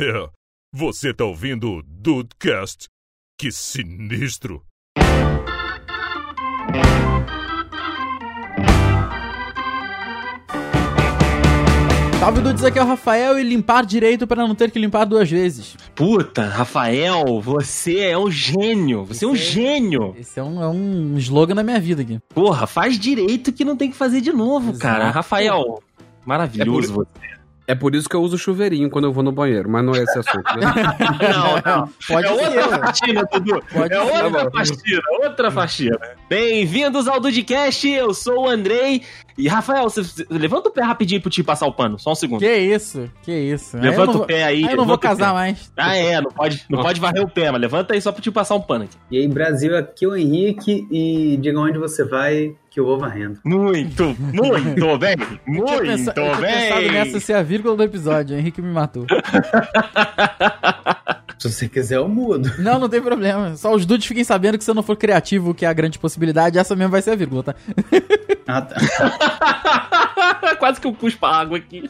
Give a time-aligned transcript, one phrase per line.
[0.00, 0.30] É,
[0.72, 2.86] você tá ouvindo o Dudecast?
[3.36, 4.62] Que sinistro!
[12.20, 15.28] Salve Dudes, aqui é o Rafael e limpar direito para não ter que limpar duas
[15.28, 15.76] vezes.
[15.96, 19.04] Puta, Rafael, você é um gênio.
[19.04, 20.14] Você é um gênio.
[20.16, 22.20] Esse é um, é um slogan da minha vida aqui.
[22.28, 24.78] Porra, faz direito que não tem que fazer de novo, Exato.
[24.78, 25.10] cara.
[25.10, 25.82] Rafael,
[26.24, 27.37] maravilhoso você.
[27.68, 29.98] É por isso que eu uso chuveirinho quando eu vou no banheiro, mas não é
[29.98, 30.56] esse assunto.
[30.56, 30.72] Né?
[31.28, 31.88] Não, não.
[32.08, 32.58] Pode é ser.
[32.60, 33.62] outra faxina, Dudu.
[33.70, 34.24] Pode é ser.
[34.24, 35.98] outra Tá faxina, outra faxina.
[36.30, 39.02] Bem-vindos ao Dudcast, eu sou o Andrei.
[39.36, 42.40] E, Rafael, você, levanta o pé rapidinho pro te passar o pano, só um segundo.
[42.40, 43.76] Que isso, que isso.
[43.76, 44.64] Levanta o pé aí.
[44.64, 45.70] Aí eu não vou casar mais.
[45.76, 48.30] Ah, é, não pode, não pode varrer o pé, mas levanta aí só pra te
[48.30, 48.96] passar um pano aqui.
[49.10, 52.96] E aí, Brasil, aqui é o Henrique e diga onde você vai que eu vou
[52.98, 53.40] varrendo.
[53.44, 56.92] Muito, muito bem, Eu tinha muito pensa- eu tinha pensado bem.
[56.92, 59.04] nessa ser a vírgula do episódio, o Henrique me matou.
[61.38, 62.50] Se você quiser, eu mudo.
[62.58, 63.54] Não, não tem problema.
[63.56, 65.96] Só os dudes fiquem sabendo que se eu não for criativo, que é a grande
[65.96, 67.54] possibilidade, essa mesmo vai ser a vírgula, tá?
[68.50, 68.76] Ah, tá.
[70.58, 71.84] Quase que eu pus pra água aqui.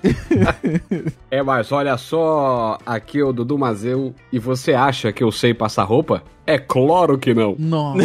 [1.31, 5.55] É, mas olha só, aqui é o Dudu Mazeu e você acha que eu sei
[5.55, 6.21] passar roupa?
[6.45, 7.55] É claro que não.
[7.57, 8.03] Nossa.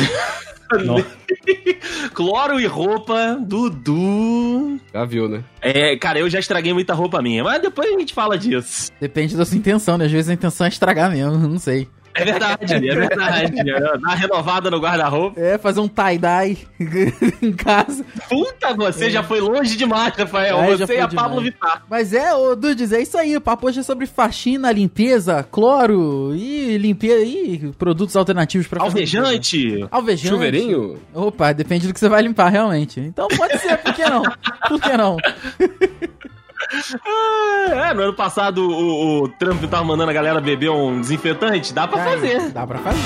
[2.13, 4.79] Cloro e roupa, Dudu.
[4.93, 5.43] Já viu, né?
[5.61, 8.91] É, cara, eu já estraguei muita roupa minha, mas depois a gente fala disso.
[8.99, 10.05] Depende da sua intenção, né?
[10.05, 11.87] Às vezes a intenção é estragar mesmo, não sei.
[12.15, 13.63] É verdade, é verdade.
[13.63, 15.39] Dar uma renovada no guarda-roupa.
[15.39, 16.57] É, fazer um tie-dye
[17.41, 18.05] em casa.
[18.29, 20.59] Puta, você já foi longe demais, Rafael.
[20.59, 21.41] É, já você e foi a Pablo.
[21.41, 21.83] Vittar.
[21.89, 23.35] Mas é, ô Dudes, é isso aí.
[23.35, 28.99] O papo hoje é sobre faxina, limpeza, cloro e limpeza e produtos alternativos pra fazer
[28.99, 29.19] limpeza.
[29.19, 29.87] Alvejante.
[29.91, 30.27] Alvejante.
[30.29, 30.99] Chuveirinho?
[31.13, 32.99] Opa, depende do que você vai limpar, realmente.
[32.99, 34.23] Então pode ser, por que não?
[34.67, 35.17] Por que não?
[37.71, 41.73] É, no ano passado o, o Trump tava mandando a galera beber um desinfetante.
[41.73, 42.49] Dá pra Dá- fazer.
[42.51, 42.99] Dá pra fazer.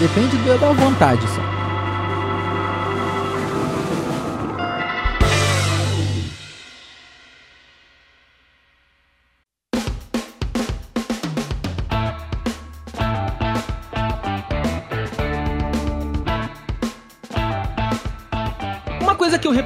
[0.00, 1.61] Depende da vontade só.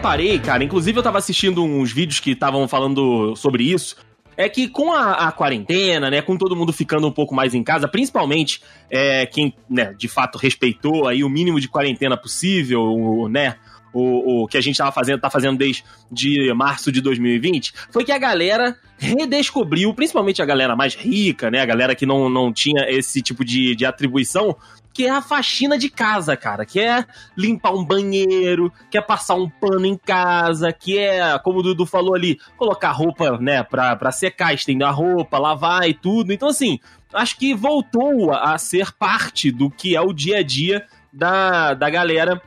[0.06, 3.96] Reparei, cara, inclusive eu tava assistindo uns vídeos que estavam falando sobre isso,
[4.36, 7.64] é que com a, a quarentena, né, com todo mundo ficando um pouco mais em
[7.64, 13.56] casa, principalmente é, quem, né, de fato respeitou aí o mínimo de quarentena possível, né,
[13.92, 18.04] o, o que a gente tava fazendo, tá fazendo desde de março de 2020, foi
[18.04, 22.52] que a galera redescobriu, principalmente a galera mais rica, né, a galera que não, não
[22.52, 24.54] tinha esse tipo de, de atribuição,
[24.96, 27.04] que é a faxina de casa, cara, que é
[27.36, 32.14] limpar um banheiro, quer passar um pano em casa, que é, como o Dudu falou
[32.14, 36.32] ali, colocar roupa, né, pra, pra secar, estender a roupa, lavar e tudo.
[36.32, 36.78] Então, assim,
[37.12, 41.90] acho que voltou a ser parte do que é o dia a dia da, da
[41.90, 42.40] galera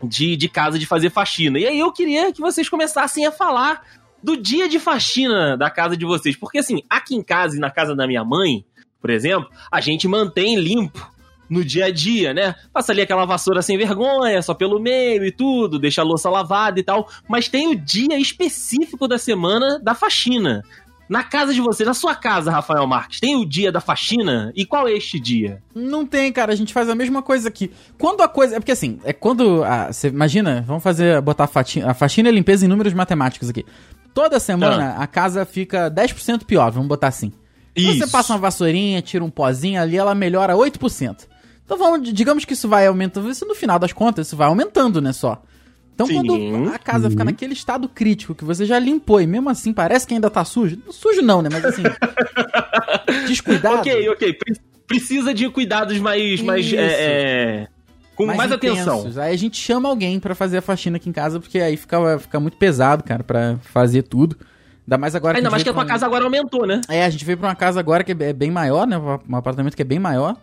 [0.00, 1.58] de, de casa de fazer faxina.
[1.58, 3.82] E aí eu queria que vocês começassem a falar
[4.22, 6.36] do dia de faxina da casa de vocês.
[6.36, 8.64] Porque, assim, aqui em casa e na casa da minha mãe,
[9.00, 11.17] por exemplo, a gente mantém limpo
[11.48, 12.54] no dia a dia, né?
[12.72, 16.78] Passa ali aquela vassoura sem vergonha, só pelo meio e tudo, deixa a louça lavada
[16.78, 17.08] e tal.
[17.28, 20.62] Mas tem o dia específico da semana da faxina.
[21.08, 24.52] Na casa de vocês, na sua casa, Rafael Marques, tem o dia da faxina?
[24.54, 25.62] E qual é este dia?
[25.74, 26.52] Não tem, cara.
[26.52, 27.70] A gente faz a mesma coisa aqui.
[27.96, 28.56] Quando a coisa.
[28.56, 29.64] É porque assim, é quando.
[29.64, 31.18] ah, Você imagina, vamos fazer.
[31.22, 33.64] botar a faxina, a faxina e limpeza em números matemáticos aqui.
[34.12, 37.32] Toda semana a casa fica 10% pior, vamos botar assim.
[37.74, 41.26] Então Você passa uma vassourinha, tira um pozinho ali, ela melhora 8%.
[41.68, 43.28] Então vamos, digamos que isso vai aumentando.
[43.30, 45.12] Isso no final das contas, isso vai aumentando, né?
[45.12, 45.42] Só.
[45.94, 46.14] Então Sim.
[46.50, 50.06] quando a casa fica naquele estado crítico que você já limpou e mesmo assim parece
[50.06, 50.78] que ainda tá sujo.
[50.90, 51.50] Sujo não, né?
[51.52, 51.82] Mas assim.
[53.28, 53.76] descuidado.
[53.80, 54.32] Ok, ok.
[54.32, 54.56] Pre-
[54.86, 56.40] Precisa de cuidados mais.
[56.40, 57.68] mais é, é,
[58.16, 59.00] com mais, atenção.
[59.00, 59.18] intensos.
[59.18, 62.18] Aí a gente chama alguém pra fazer a faxina aqui em casa, porque aí fica,
[62.18, 64.34] fica muito pesado, cara, pra fazer tudo.
[64.86, 66.80] Ainda mais agora Ainda a mais que a tua pra um- casa agora aumentou, né?
[66.88, 68.96] É, a gente veio pra uma casa agora que é bem maior, né?
[68.96, 70.34] Um apartamento que é bem maior.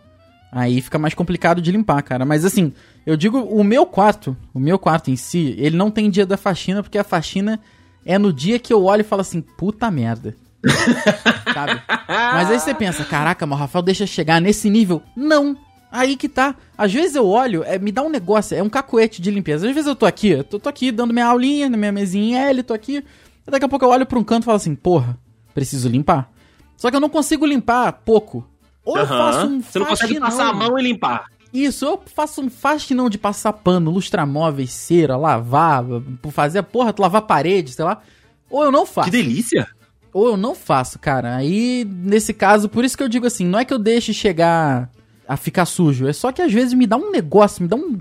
[0.50, 2.24] Aí fica mais complicado de limpar, cara.
[2.24, 2.72] Mas assim,
[3.04, 6.36] eu digo, o meu quarto, o meu quarto em si, ele não tem dia da
[6.36, 7.60] faxina, porque a faxina
[8.04, 10.36] é no dia que eu olho e falo assim, puta merda.
[11.52, 11.80] Sabe?
[12.08, 15.02] Mas aí você pensa, caraca, mas o Rafael deixa chegar nesse nível.
[15.16, 15.56] Não.
[15.90, 16.54] Aí que tá.
[16.76, 19.68] Às vezes eu olho, é, me dá um negócio, é um cacoete de limpeza.
[19.68, 22.40] Às vezes eu tô aqui, eu tô, tô aqui dando minha aulinha na minha mesinha
[22.48, 23.04] L, tô aqui.
[23.46, 25.18] Daqui a pouco eu olho pra um canto e falo assim, porra,
[25.54, 26.30] preciso limpar.
[26.76, 28.46] Só que eu não consigo limpar pouco.
[28.86, 29.18] Ou eu Aham.
[29.18, 31.26] faço um Você não consegue passar a mão e limpar.
[31.52, 35.84] Isso, eu faço um faxinão de passar pano, lustramóveis, cera, lavar,
[36.30, 38.00] fazer a porra, lavar parede, sei lá.
[38.48, 39.10] Ou eu não faço.
[39.10, 39.66] Que delícia!
[40.12, 41.36] ou eu não faço, cara.
[41.36, 44.88] Aí, nesse caso, por isso que eu digo assim, não é que eu deixe chegar
[45.28, 47.98] a ficar sujo, é só que às vezes me dá um negócio, me dá um,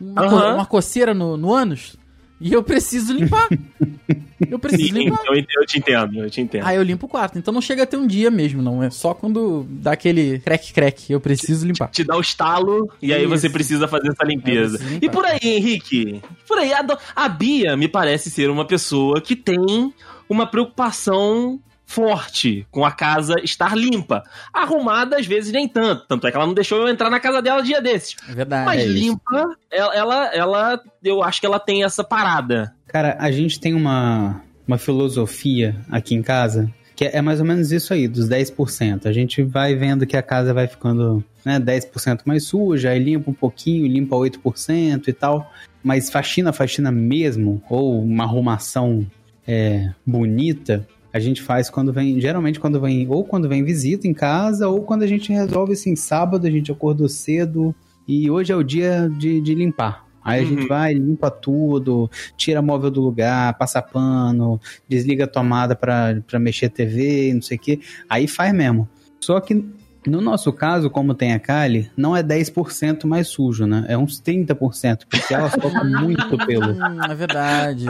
[0.00, 0.54] uma, co- Aham.
[0.54, 1.96] uma coceira no, no ânus
[2.40, 3.48] e eu preciso limpar.
[4.48, 5.24] eu preciso Sim, limpar.
[5.26, 6.64] eu, ent- eu te entendo, eu te entendo.
[6.66, 7.38] Aí eu limpo o quarto.
[7.38, 8.82] Então não chega a ter um dia mesmo, não.
[8.82, 11.12] É só quando dá aquele crack-crack.
[11.12, 11.88] Eu preciso limpar.
[11.90, 13.30] te dá o estalo e aí Isso.
[13.30, 14.78] você precisa fazer essa limpeza.
[15.02, 16.22] E por aí, Henrique?
[16.46, 16.84] Por aí, a,
[17.16, 19.92] a Bia me parece ser uma pessoa que tem
[20.28, 21.58] uma preocupação
[21.88, 24.22] forte com a casa estar limpa.
[24.52, 26.06] Arrumada, às vezes, nem tanto.
[26.06, 28.14] Tanto é que ela não deixou eu entrar na casa dela dia desses.
[28.28, 28.66] É verdade.
[28.66, 32.74] Mas é limpa, ela, ela, ela- eu acho que ela tem essa parada.
[32.86, 37.70] Cara, a gente tem uma, uma filosofia aqui em casa que é mais ou menos
[37.70, 39.06] isso aí, dos 10%.
[39.06, 43.30] A gente vai vendo que a casa vai ficando né, 10% mais suja, aí limpa
[43.30, 45.48] um pouquinho, limpa 8% e tal.
[45.80, 49.06] Mas faxina, faxina mesmo, ou uma arrumação
[49.46, 54.12] é, bonita, a gente faz quando vem, geralmente quando vem, ou quando vem visita em
[54.14, 57.74] casa, ou quando a gente resolve assim, sábado a gente acordou cedo
[58.06, 60.04] e hoje é o dia de, de limpar.
[60.22, 60.48] Aí a Uhum.
[60.48, 66.38] gente vai, limpa tudo, tira móvel do lugar, passa pano, desliga a tomada pra, pra
[66.38, 67.80] mexer TV, não sei o que.
[68.10, 68.86] Aí faz mesmo.
[69.20, 69.64] Só que
[70.06, 73.84] no nosso caso, como tem a Kali, não é 10% mais sujo, né?
[73.88, 76.76] É uns 30%, porque ela solta muito pelo.
[77.10, 77.86] É verdade.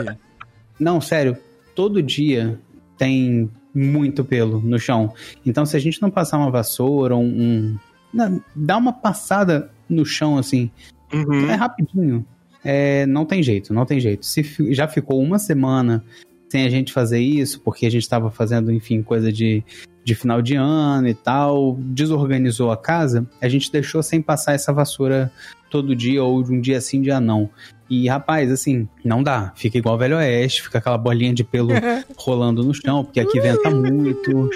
[0.79, 1.37] Não, sério,
[1.75, 2.57] todo dia
[2.99, 5.13] tem muito pelo no chão.
[5.45, 7.25] Então, se a gente não passar uma vassoura, um.
[7.25, 7.77] um
[8.13, 10.69] na- dá uma passada no chão assim,
[11.11, 11.49] Uhum.
[11.49, 12.23] é rapidinho.
[12.63, 14.25] É, não tem jeito, não tem jeito.
[14.25, 14.43] Se
[14.73, 16.03] já ficou uma semana
[16.49, 19.63] sem a gente fazer isso, porque a gente estava fazendo, enfim, coisa de,
[20.03, 24.73] de final de ano e tal, desorganizou a casa, a gente deixou sem passar essa
[24.73, 25.31] vassoura
[25.69, 27.49] todo dia, ou de um dia sim, dia não.
[27.89, 29.51] E, rapaz, assim, não dá.
[29.55, 31.69] Fica igual o Velho Oeste, fica aquela bolinha de pelo
[32.17, 34.49] rolando no chão, porque aqui venta muito.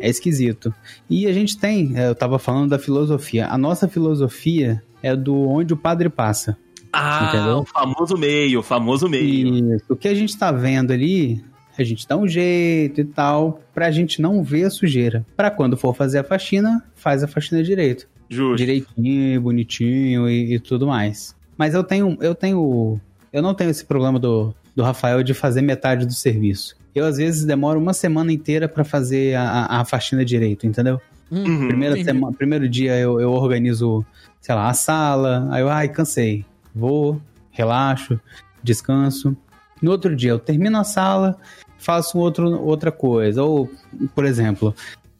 [0.00, 0.74] É esquisito.
[1.08, 3.46] E a gente tem, é, eu tava falando da filosofia.
[3.48, 6.58] A nossa filosofia é do onde o padre passa.
[6.94, 7.58] Ah, Entendeu?
[7.58, 9.74] o famoso meio, o famoso meio.
[9.74, 9.84] Isso.
[9.88, 11.44] O que a gente tá vendo ali,
[11.76, 15.26] a gente dá um jeito e tal, pra gente não ver a sujeira.
[15.36, 18.06] Pra quando for fazer a faxina, faz a faxina direito.
[18.28, 18.56] Justo.
[18.56, 21.34] Direitinho, bonitinho e, e tudo mais.
[21.56, 23.00] Mas eu tenho, eu tenho,
[23.32, 26.76] eu não tenho esse problema do, do Rafael de fazer metade do serviço.
[26.94, 31.00] Eu, às vezes, demoro uma semana inteira pra fazer a, a, a faxina direito, entendeu?
[31.30, 31.66] Uhum.
[31.68, 32.04] Primeira entendi.
[32.04, 34.04] semana, primeiro dia eu, eu organizo,
[34.40, 36.44] sei lá, a sala, aí eu, ai, cansei.
[36.74, 38.18] Vou, relaxo,
[38.62, 39.36] descanso.
[39.80, 41.36] No outro dia eu termino a sala,
[41.78, 43.42] faço outro, outra coisa.
[43.42, 43.70] Ou,
[44.14, 44.74] por exemplo,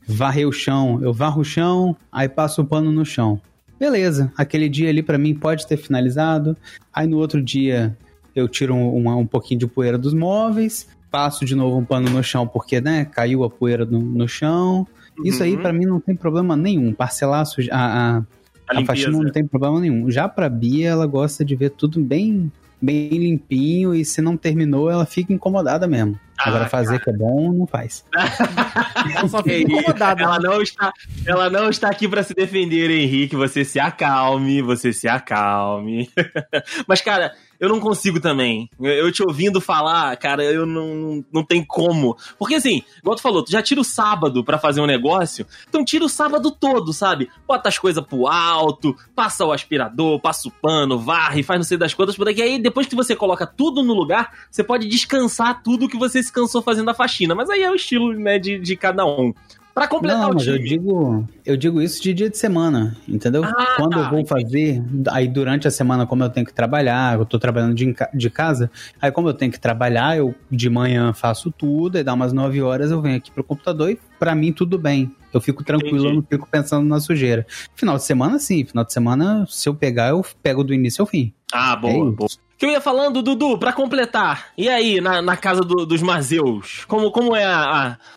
[0.06, 3.40] varrer o chão, eu varro o chão, aí passo o pano no chão.
[3.78, 6.56] Beleza, aquele dia ali pra mim pode ter finalizado.
[6.92, 7.96] Aí no outro dia
[8.34, 12.08] eu tiro um, um, um pouquinho de poeira dos móveis, passo de novo um pano
[12.10, 14.86] no chão porque, né, caiu a poeira no, no chão.
[15.24, 15.62] Isso aí Uhum.
[15.62, 16.92] pra mim não tem problema nenhum.
[16.92, 18.22] Parcelar a, a,
[18.68, 20.10] a, A faxina não tem problema nenhum.
[20.10, 22.50] Já pra Bia, ela gosta de ver tudo bem,
[22.80, 26.18] bem limpinho e se não terminou, ela fica incomodada mesmo.
[26.38, 28.04] Ah, Agora fazer que é bom, não faz.
[29.16, 30.22] Ela só fica incomodada.
[30.22, 30.92] Ela não está,
[31.24, 33.36] ela não está aqui pra se defender, Henrique.
[33.36, 36.10] Você se acalme, você se acalme.
[36.88, 38.68] Mas, cara, eu não consigo também.
[38.80, 42.16] Eu- te ouvindo falar, cara, eu não, não tem como.
[42.38, 45.84] Porque, assim, igual tu falou, tu já tira o sábado pra fazer um negócio, então
[45.84, 47.30] tira o sábado todo, sabe?
[47.46, 51.78] Bota as coisas pro alto, passa o aspirador, passa o pano, varre, faz não sei
[51.78, 55.88] das quantas, porque aí depois que você coloca tudo no lugar, você pode descansar tudo
[55.88, 57.34] que você se cansou fazendo a faxina.
[57.34, 59.32] Mas aí é o estilo, né, de, de cada um.
[59.74, 60.68] Pra completar Não, o mas eu time.
[60.68, 63.42] digo, eu digo isso de dia de semana, entendeu?
[63.44, 67.18] Ah, Quando tá, eu vou fazer, aí durante a semana, como eu tenho que trabalhar,
[67.18, 68.70] eu tô trabalhando de, de casa,
[69.02, 72.62] aí como eu tenho que trabalhar, eu de manhã faço tudo, aí dá umas 9
[72.62, 75.12] horas eu venho aqui pro computador e pra mim tudo bem.
[75.34, 76.08] Eu fico tranquilo, Entendi.
[76.08, 77.46] eu não fico pensando na sujeira.
[77.74, 78.64] Final de semana, sim.
[78.64, 81.32] Final de semana, se eu pegar, eu pego do início ao fim.
[81.52, 82.12] Ah, É boa, isso.
[82.16, 82.28] boa.
[82.30, 84.46] O que eu ia falando, Dudu, pra completar.
[84.56, 86.84] E aí, na, na casa do- dos Mazeus?
[86.86, 87.58] Como, como é a,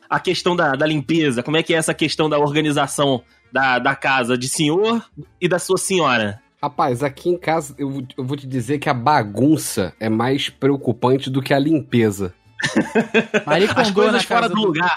[0.10, 1.42] a, a questão da, da limpeza?
[1.42, 5.04] Como é que é essa questão da organização da, da casa de senhor
[5.42, 6.40] e da sua senhora?
[6.62, 11.30] Rapaz, aqui em casa eu, eu vou te dizer que a bagunça é mais preocupante
[11.32, 12.34] do que a limpeza.
[13.76, 14.96] As coisas fora casa do lugar.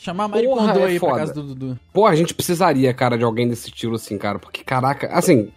[0.00, 1.20] Chamar a Marie Porra, Kondo é aí pra foda.
[1.20, 1.78] casa do Dudu.
[1.92, 4.38] Pô, a gente precisaria, cara, de alguém desse estilo assim, cara.
[4.38, 5.52] Porque, caraca, assim,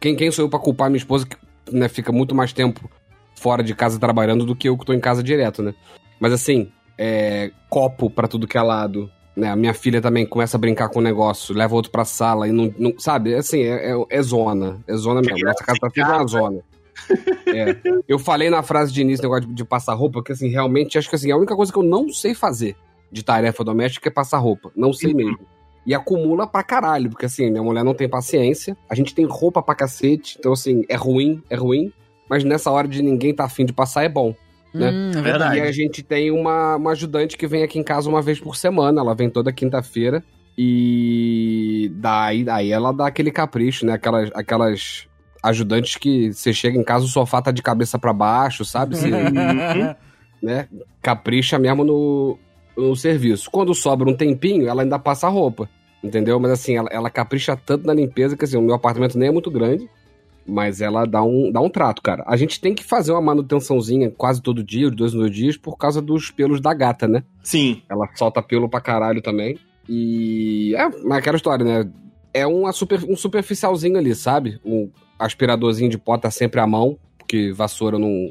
[0.00, 1.36] quem, quem sou eu pra culpar minha esposa que
[1.70, 2.90] né, fica muito mais tempo
[3.34, 5.74] fora de casa trabalhando do que eu que tô em casa direto, né?
[6.18, 9.10] Mas assim, é, copo pra tudo que é lado.
[9.36, 9.50] Né?
[9.50, 12.52] A minha filha também começa a brincar com o negócio, leva outro pra sala e
[12.52, 12.72] não.
[12.78, 13.34] não- sabe?
[13.34, 14.80] Assim, é, é, é zona.
[14.88, 15.44] É zona mesmo.
[15.44, 16.60] Nossa casa tá feita uma zona.
[17.48, 17.76] É.
[18.08, 21.10] Eu falei na frase de início, negócio de, de passar roupa, porque assim, realmente, acho
[21.10, 22.74] que assim, a única coisa que eu não sei fazer
[23.10, 24.70] de tarefa doméstica é passar roupa.
[24.76, 25.38] Não sei mesmo.
[25.86, 29.62] E acumula pra caralho, porque assim, minha mulher não tem paciência, a gente tem roupa
[29.62, 31.92] pra cacete, então assim, é ruim, é ruim,
[32.28, 34.34] mas nessa hora de ninguém tá afim de passar é bom.
[34.74, 34.90] Né?
[34.90, 35.58] Hum, é Verdade.
[35.58, 38.56] E a gente tem uma, uma ajudante que vem aqui em casa uma vez por
[38.56, 39.00] semana.
[39.00, 40.22] Ela vem toda quinta-feira.
[40.58, 43.92] E daí, daí ela dá aquele capricho, né?
[43.92, 45.06] Aquelas, aquelas
[45.42, 48.96] ajudantes que você chega em casa, o sofá tá de cabeça para baixo, sabe?
[48.96, 49.10] Você,
[50.42, 50.68] né?
[51.00, 52.38] Capricha mesmo no,
[52.76, 53.50] no serviço.
[53.50, 55.68] Quando sobra um tempinho, ela ainda passa a roupa.
[56.02, 56.38] Entendeu?
[56.38, 59.32] Mas assim, ela, ela capricha tanto na limpeza que assim, o meu apartamento nem é
[59.32, 59.88] muito grande.
[60.46, 62.22] Mas ela dá um, dá um trato, cara.
[62.26, 66.02] A gente tem que fazer uma manutençãozinha quase todo dia, dois dois dias, por causa
[66.02, 67.24] dos pelos da gata, né?
[67.42, 67.82] Sim.
[67.88, 69.58] Ela solta pelo pra caralho também.
[69.88, 70.74] E.
[70.76, 71.90] É, mas aquela história, né?
[72.34, 74.60] É uma super, um superficialzinho ali, sabe?
[74.62, 78.30] Um aspiradorzinho de pó tá sempre à mão, porque vassoura não.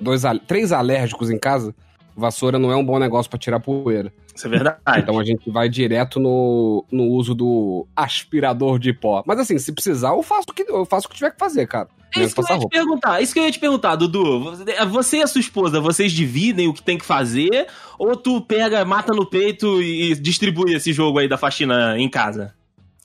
[0.00, 1.74] Dois, três alérgicos em casa,
[2.18, 4.12] vassoura não é um bom negócio pra tirar poeira.
[4.34, 4.78] Isso é verdade.
[4.98, 9.22] Então a gente vai direto no, no uso do aspirador de pó.
[9.26, 11.66] Mas assim, se precisar, eu faço o que, eu faço o que tiver que fazer,
[11.66, 11.88] cara.
[12.16, 12.68] É isso que eu ia te roupa.
[12.70, 13.20] perguntar.
[13.20, 14.40] Isso que eu ia te perguntar, Dudu.
[14.44, 17.66] Você- Você e a sua esposa, vocês dividem o que tem que fazer?
[17.98, 22.54] Ou tu pega, mata no peito e distribui esse jogo aí da faxina em casa?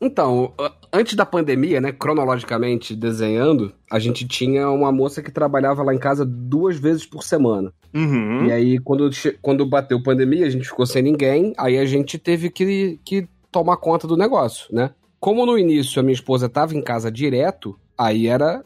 [0.04, 0.52] Então,
[0.92, 5.98] antes da pandemia, né, cronologicamente desenhando, a gente tinha uma moça que trabalhava lá em
[5.98, 7.72] casa duas vezes por semana.
[7.94, 8.46] Uhum.
[8.46, 9.10] E aí, quando,
[9.42, 13.78] quando bateu pandemia, a gente ficou sem ninguém, aí a gente teve que, que tomar
[13.78, 14.92] conta do negócio, né?
[15.22, 18.62] Como no início a minha esposa tava em casa direto, aí era.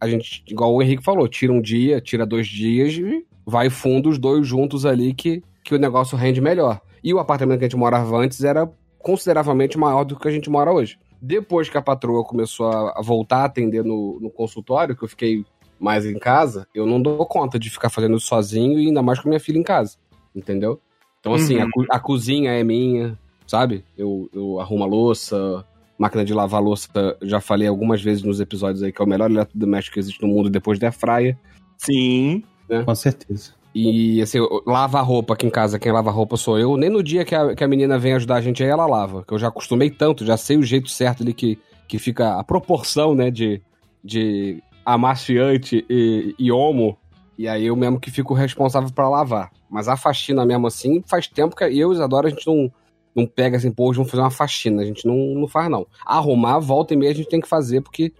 [0.00, 4.08] A gente, igual o Henrique falou, tira um dia, tira dois dias e vai fundo
[4.08, 6.80] os dois juntos ali que, que o negócio rende melhor.
[7.04, 8.68] E o apartamento que a gente morava antes era
[9.02, 10.98] consideravelmente maior do que a gente mora hoje.
[11.20, 15.44] Depois que a patroa começou a voltar a atender no, no consultório, que eu fiquei
[15.78, 19.18] mais em casa, eu não dou conta de ficar fazendo isso sozinho e ainda mais
[19.20, 19.96] com minha filha em casa.
[20.34, 20.80] Entendeu?
[21.20, 21.62] Então, assim, Uhum.
[21.62, 23.84] a, co- a cozinha é minha, sabe?
[23.96, 25.64] Eu, eu arrumo a louça,
[25.98, 26.88] máquina de lavar louça,
[27.22, 30.28] já falei algumas vezes nos episódios aí que é o melhor eletrodoméstico que existe no
[30.28, 31.38] mundo depois da fraia.
[31.78, 32.42] Sim.
[32.84, 33.52] Com certeza.
[33.74, 36.76] E assim, lava a roupa aqui em casa, quem lava a roupa sou eu.
[36.76, 39.24] Nem no dia que a, que a menina vem ajudar a gente aí, ela lava.
[39.24, 42.44] Que eu já acostumei tanto, já sei o jeito certo ali que, que fica a
[42.44, 43.62] proporção, né, de,
[44.04, 46.98] de amaciante e, e homo.
[47.38, 49.50] E aí eu mesmo que fico responsável pra lavar.
[49.70, 52.70] Mas a faxina mesmo assim, faz tempo que eu e Isadora a gente não,
[53.16, 54.82] não pega assim, pô, hoje vamos fazer uma faxina.
[54.82, 55.86] A gente não, não faz, não.
[56.04, 58.12] Arrumar, volta e meia a gente tem que fazer, porque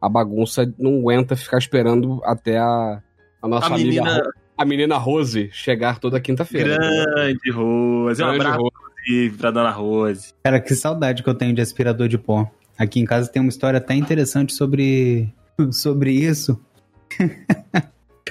[0.00, 3.00] a bagunça não aguenta ficar esperando até a,
[3.40, 6.76] a nossa A amiga menina a menina Rose chegar toda quinta-feira.
[6.78, 8.22] grande, Rose.
[8.22, 8.60] Um Grande abraço
[9.06, 9.30] Rose.
[9.36, 10.32] pra dona Rose.
[10.42, 12.50] Cara, que saudade que eu tenho de aspirador de pó.
[12.78, 15.32] Aqui em casa tem uma história até interessante sobre,
[15.72, 16.60] sobre isso.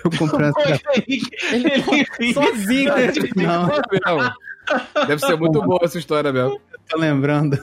[0.03, 0.81] eu comprei um aspirador.
[1.51, 2.91] Ele- Sozinho.
[3.35, 4.33] Não, Não.
[5.07, 6.59] Deve ser muito boa essa história mesmo.
[6.89, 7.57] tô lembrando.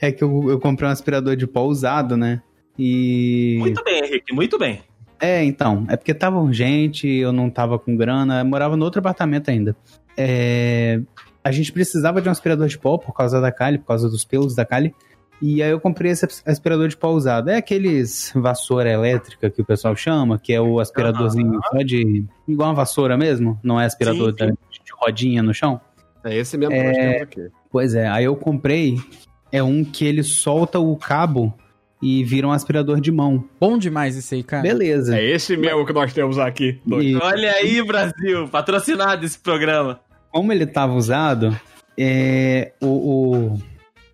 [0.00, 2.42] É que eu, eu comprei um aspirador de pó usado, né?
[2.78, 3.56] E.
[3.58, 4.80] Muito bem, Henrique, muito bem.
[5.20, 5.84] É, então.
[5.88, 9.76] É porque tava urgente, eu não tava com grana, eu morava no outro apartamento ainda.
[10.16, 11.00] É,
[11.42, 14.24] a gente precisava de um aspirador de pó por causa da Kali, por causa dos
[14.24, 14.94] pelos da Kali.
[15.40, 17.48] E aí eu comprei esse aspirador de pó usado.
[17.48, 22.24] É aqueles vassoura elétrica que o pessoal chama, que é o aspiradorzinho só de.
[22.46, 25.80] igual uma vassoura mesmo, não é aspirador Sim, da- de rodinha no chão.
[26.24, 27.48] É esse mesmo que nós temos aqui.
[27.70, 28.96] Pois é, aí eu comprei.
[29.50, 31.54] É um que ele solta o cabo
[32.00, 33.44] e vira um aspirador de mão.
[33.60, 34.62] Bom demais isso aí, cara.
[34.62, 35.18] Beleza.
[35.18, 36.78] É esse mesmo que nós temos aqui.
[37.00, 40.00] E Olha aí, Brasil, patrocinado esse programa.
[40.30, 41.58] como ele tava usado,
[41.98, 42.86] é, o,
[43.56, 43.62] o-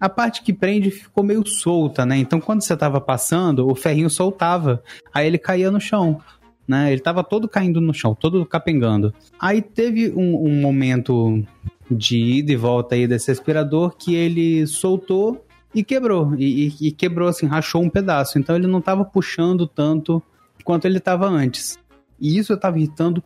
[0.01, 2.17] a parte que prende ficou meio solta, né?
[2.19, 4.83] Então quando você tava passando, o ferrinho soltava.
[5.13, 6.21] Aí ele caía no chão.
[6.67, 6.93] Né?
[6.93, 9.13] Ele tava todo caindo no chão, todo capengando.
[9.39, 11.45] Aí teve um, um momento
[11.91, 15.45] de ida e volta aí desse aspirador que ele soltou
[15.75, 16.35] e quebrou.
[16.37, 18.39] E, e- e quebrou assim, rachou um pedaço.
[18.39, 20.23] Então ele não tava puxando tanto
[20.63, 21.79] quanto ele tava antes.
[22.21, 23.23] E isso tava irritando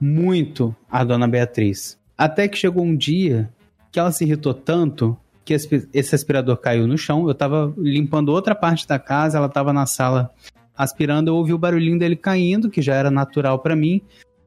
[0.00, 1.98] muito a dona Beatriz.
[2.18, 3.50] Até que chegou um dia
[3.90, 7.26] que ela se irritou tanto que esse aspirador caiu no chão.
[7.28, 10.30] Eu tava limpando outra parte da casa, ela tava na sala
[10.76, 14.00] aspirando, eu ouvi o barulhinho dele caindo, que já era natural pra mim.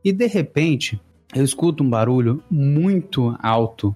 [0.04, 1.00] E de repente,
[1.36, 3.96] eu escuto um barulho muito alto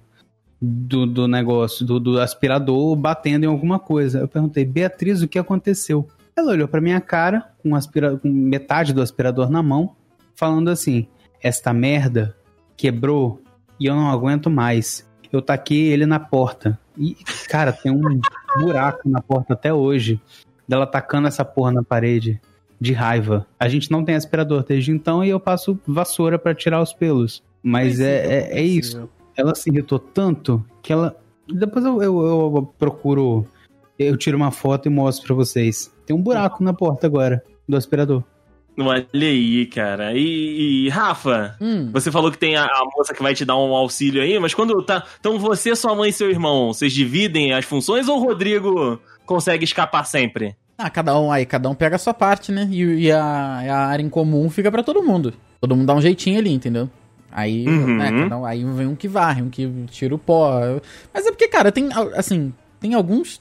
[0.60, 4.18] do, do negócio, do, do aspirador batendo em alguma coisa.
[4.18, 6.06] Eu perguntei, Beatriz, o que aconteceu?
[6.36, 8.16] Ela olhou pra minha cara, com, aspira...
[8.16, 9.96] com metade do aspirador na mão,
[10.34, 11.06] falando assim:
[11.42, 12.36] Esta merda
[12.76, 13.42] quebrou
[13.78, 15.08] e eu não aguento mais.
[15.32, 16.78] Eu taquei ele na porta.
[16.98, 17.16] E,
[17.48, 18.20] cara, tem um
[18.58, 20.20] buraco na porta até hoje.
[20.68, 22.40] Dela tacando essa porra na parede.
[22.80, 23.46] de raiva.
[23.58, 27.42] A gente não tem aspirador desde então e eu passo vassoura pra tirar os pelos.
[27.62, 29.08] Mas é, é, é isso.
[29.40, 31.16] Ela se irritou tanto que ela.
[31.48, 33.46] Depois eu, eu, eu procuro.
[33.98, 35.92] Eu tiro uma foto e mostro pra vocês.
[36.06, 38.22] Tem um buraco na porta agora do aspirador.
[38.78, 40.14] Olha aí, cara.
[40.16, 41.90] E, e, Rafa, Hum.
[41.92, 44.54] você falou que tem a, a moça que vai te dar um auxílio aí, mas
[44.54, 45.04] quando tá.
[45.18, 49.64] Então você, sua mãe e seu irmão, vocês dividem as funções ou o Rodrigo consegue
[49.64, 50.56] escapar sempre?
[50.78, 52.66] Ah, cada um aí, cada um pega a sua parte, né?
[52.70, 55.34] E, e a, a área em comum fica pra todo mundo.
[55.60, 56.88] Todo mundo dá um jeitinho ali, entendeu?
[57.32, 57.96] Aí, Uhum.
[57.96, 60.60] né, um- aí vem um que varre, um que tira o pó.
[61.12, 63.40] Mas é porque, cara, tem, assim, tem alguns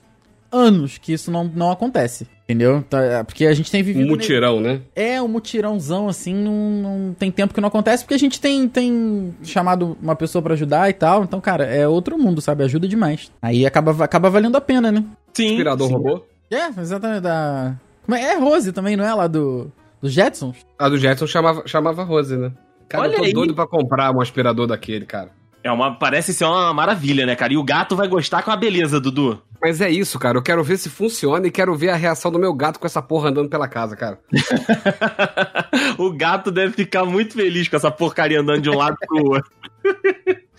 [0.51, 2.83] anos que isso não, não acontece, entendeu?
[2.89, 4.05] Tá, é Porque a gente tem Um vivido...
[4.05, 4.81] ne- mutirão, né?
[4.95, 8.67] É, um mutirãozão, assim, não, não tem tempo que não acontece, porque a gente tem,
[8.67, 11.23] tem chamado uma pessoa pra ajudar e tal.
[11.23, 12.63] Então, cara, é outro mundo, sabe?
[12.63, 13.31] Ajuda demais.
[13.41, 15.03] Aí acaba, acaba valendo a pena, né?
[15.35, 15.49] Sim.
[15.51, 15.93] Aspirador sim.
[15.93, 16.23] robô.
[16.49, 17.21] É, exatamente.
[17.21, 17.75] Da...
[18.11, 18.13] É?
[18.33, 19.13] é Rose também, não é?
[19.13, 20.57] Lá do, do Jetsons?
[20.79, 22.51] A do Jetson chamava, chamava Rose, né?
[22.89, 23.33] Cara, Olha eu tô aí.
[23.33, 25.31] doido pra comprar um aspirador daquele, cara.
[25.63, 27.53] É uma, parece ser uma maravilha, né, cara?
[27.53, 29.41] E o gato vai gostar com a beleza, Dudu.
[29.61, 30.37] Mas é isso, cara.
[30.37, 33.01] Eu quero ver se funciona e quero ver a reação do meu gato com essa
[33.01, 34.19] porra andando pela casa, cara.
[35.99, 39.51] o gato deve ficar muito feliz com essa porcaria andando de um lado pro outro.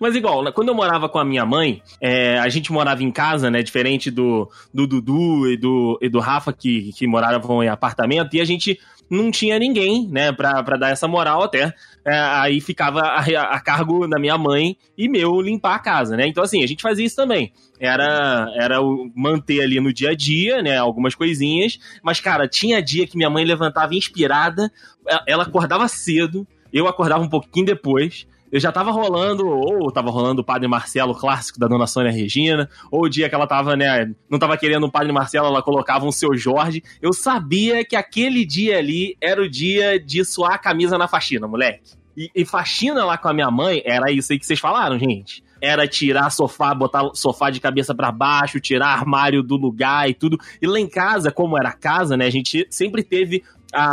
[0.00, 3.10] Mas igual, né, quando eu morava com a minha mãe, é, a gente morava em
[3.10, 3.62] casa, né?
[3.62, 8.40] Diferente do, do Dudu e do, e do Rafa, que, que moravam em apartamento, e
[8.40, 8.78] a gente
[9.10, 11.72] não tinha ninguém, né, pra, pra dar essa moral até.
[12.04, 16.26] É, aí ficava a, a cargo da minha mãe e meu limpar a casa, né?
[16.26, 17.52] Então, assim, a gente fazia isso também.
[17.78, 20.76] Era, era o manter ali no dia a dia, né?
[20.76, 21.78] Algumas coisinhas.
[22.02, 24.70] Mas, cara, tinha dia que minha mãe levantava inspirada,
[25.06, 28.26] ela- ela acordava cedo, eu acordava um pouquinho depois.
[28.50, 32.68] Eu já tava rolando, ou tava rolando o Padre Marcelo clássico da Dona Sônia Regina,
[32.90, 36.06] ou o dia que ela tava, né, não tava querendo o Padre Marcelo, ela colocava
[36.06, 36.82] um seu Jorge.
[37.00, 41.46] Eu sabia que aquele dia ali era o dia de suar a camisa na faxina,
[41.46, 41.98] moleque.
[42.16, 45.44] E, e faxina lá com a minha mãe era isso aí que vocês falaram, gente.
[45.60, 50.38] Era tirar sofá, botar sofá de cabeça pra baixo, tirar armário do lugar e tudo.
[50.60, 53.84] E lá em casa, como era casa, né, a gente sempre teve a,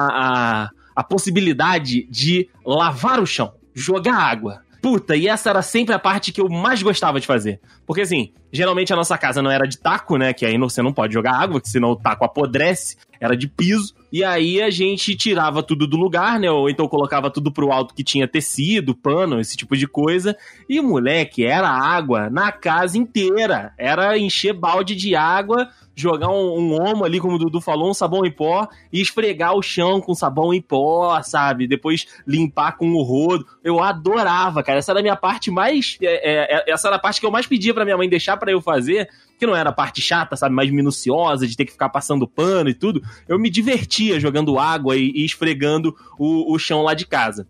[0.63, 4.61] a, a possibilidade de lavar o chão, jogar água.
[4.85, 7.59] Puta, e essa era sempre a parte que eu mais gostava de fazer.
[7.87, 10.31] Porque assim, geralmente a nossa casa não era de taco, né?
[10.31, 12.95] Que aí você não pode jogar água, que senão o taco apodrece.
[13.19, 13.95] Era de piso.
[14.11, 16.51] E aí a gente tirava tudo do lugar, né?
[16.51, 20.37] Ou então colocava tudo pro alto que tinha tecido, pano, esse tipo de coisa.
[20.69, 23.73] E moleque, era água na casa inteira.
[23.79, 28.25] Era encher balde de água, jogar um, um ali, como o Dudu falou, um sabão
[28.25, 31.67] em pó, e esfregar o chão com sabão em pó, sabe?
[31.67, 33.45] Depois limpar com o rodo.
[33.63, 34.79] Eu adorava, cara.
[34.79, 35.97] Essa era a minha parte mais.
[36.01, 38.51] é, é, essa era a parte que eu mais pedia pra minha mãe deixar pra
[38.51, 39.09] eu fazer.
[39.37, 40.55] Que não era a parte chata, sabe?
[40.55, 43.01] Mais minuciosa, de ter que ficar passando pano e tudo.
[43.27, 47.47] Eu me divertia jogando água e, e esfregando o, o chão lá de casa.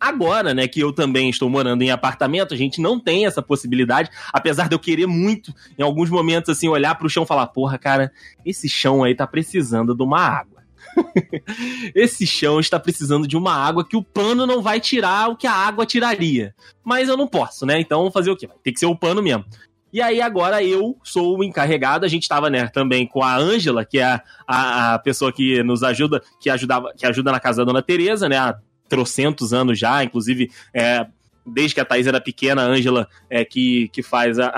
[0.00, 4.10] Agora, né, que eu também estou morando em apartamento, a gente não tem essa possibilidade,
[4.32, 7.78] apesar de eu querer muito, em alguns momentos, assim, olhar pro chão e falar, porra,
[7.78, 8.12] cara,
[8.44, 10.58] esse chão aí tá precisando de uma água.
[11.94, 15.46] esse chão está precisando de uma água que o pano não vai tirar o que
[15.46, 16.54] a água tiraria.
[16.84, 17.80] Mas eu não posso, né?
[17.80, 18.48] Então fazer o quê?
[18.62, 19.44] Ter que ser o pano mesmo.
[19.92, 23.86] E aí agora eu sou o encarregado, a gente tava, né, também com a Ângela,
[23.86, 27.58] que é a, a, a pessoa que nos ajuda, que ajudava, que ajuda na casa
[27.58, 31.06] da Dona Tereza, né, há trocentos anos já, inclusive, é,
[31.46, 34.48] desde que a Thaís era pequena, a Ângela é que, que faz a,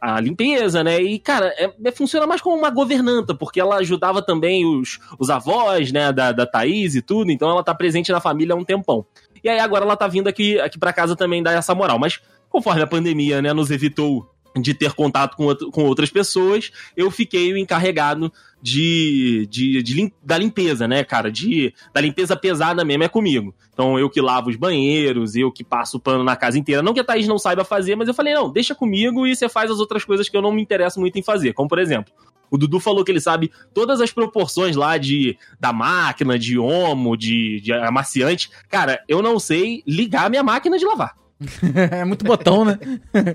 [0.00, 3.76] a, a limpeza, né, e, cara, é, é- funciona mais como uma governanta, porque ela
[3.76, 8.12] ajudava também os, os avós, né, da, da Thaís e tudo, então ela tá presente
[8.12, 9.06] na família há um tempão.
[9.42, 12.20] E aí agora ela tá vindo aqui, aqui para casa também dar essa moral, mas
[12.50, 17.10] conforme a pandemia, né, nos evitou de ter contato com, outro- com outras pessoas, eu
[17.10, 18.32] fiquei encarregado
[18.66, 21.30] de, de, de lim- da limpeza, né, cara?
[21.30, 23.54] De, da limpeza pesada mesmo é comigo.
[23.72, 26.82] Então eu que lavo os banheiros, eu que passo o pano na casa inteira.
[26.82, 29.48] Não que a Thaís não saiba fazer, mas eu falei, não, deixa comigo e você
[29.48, 31.52] faz as outras coisas que eu não me interesso muito em fazer.
[31.52, 32.12] Como por exemplo,
[32.50, 37.16] o Dudu falou que ele sabe todas as proporções lá de da máquina, de homo,
[37.16, 38.50] de, de amaciante.
[38.68, 41.14] Cara, eu não sei ligar a minha máquina de lavar.
[41.90, 42.78] é muito botão, né?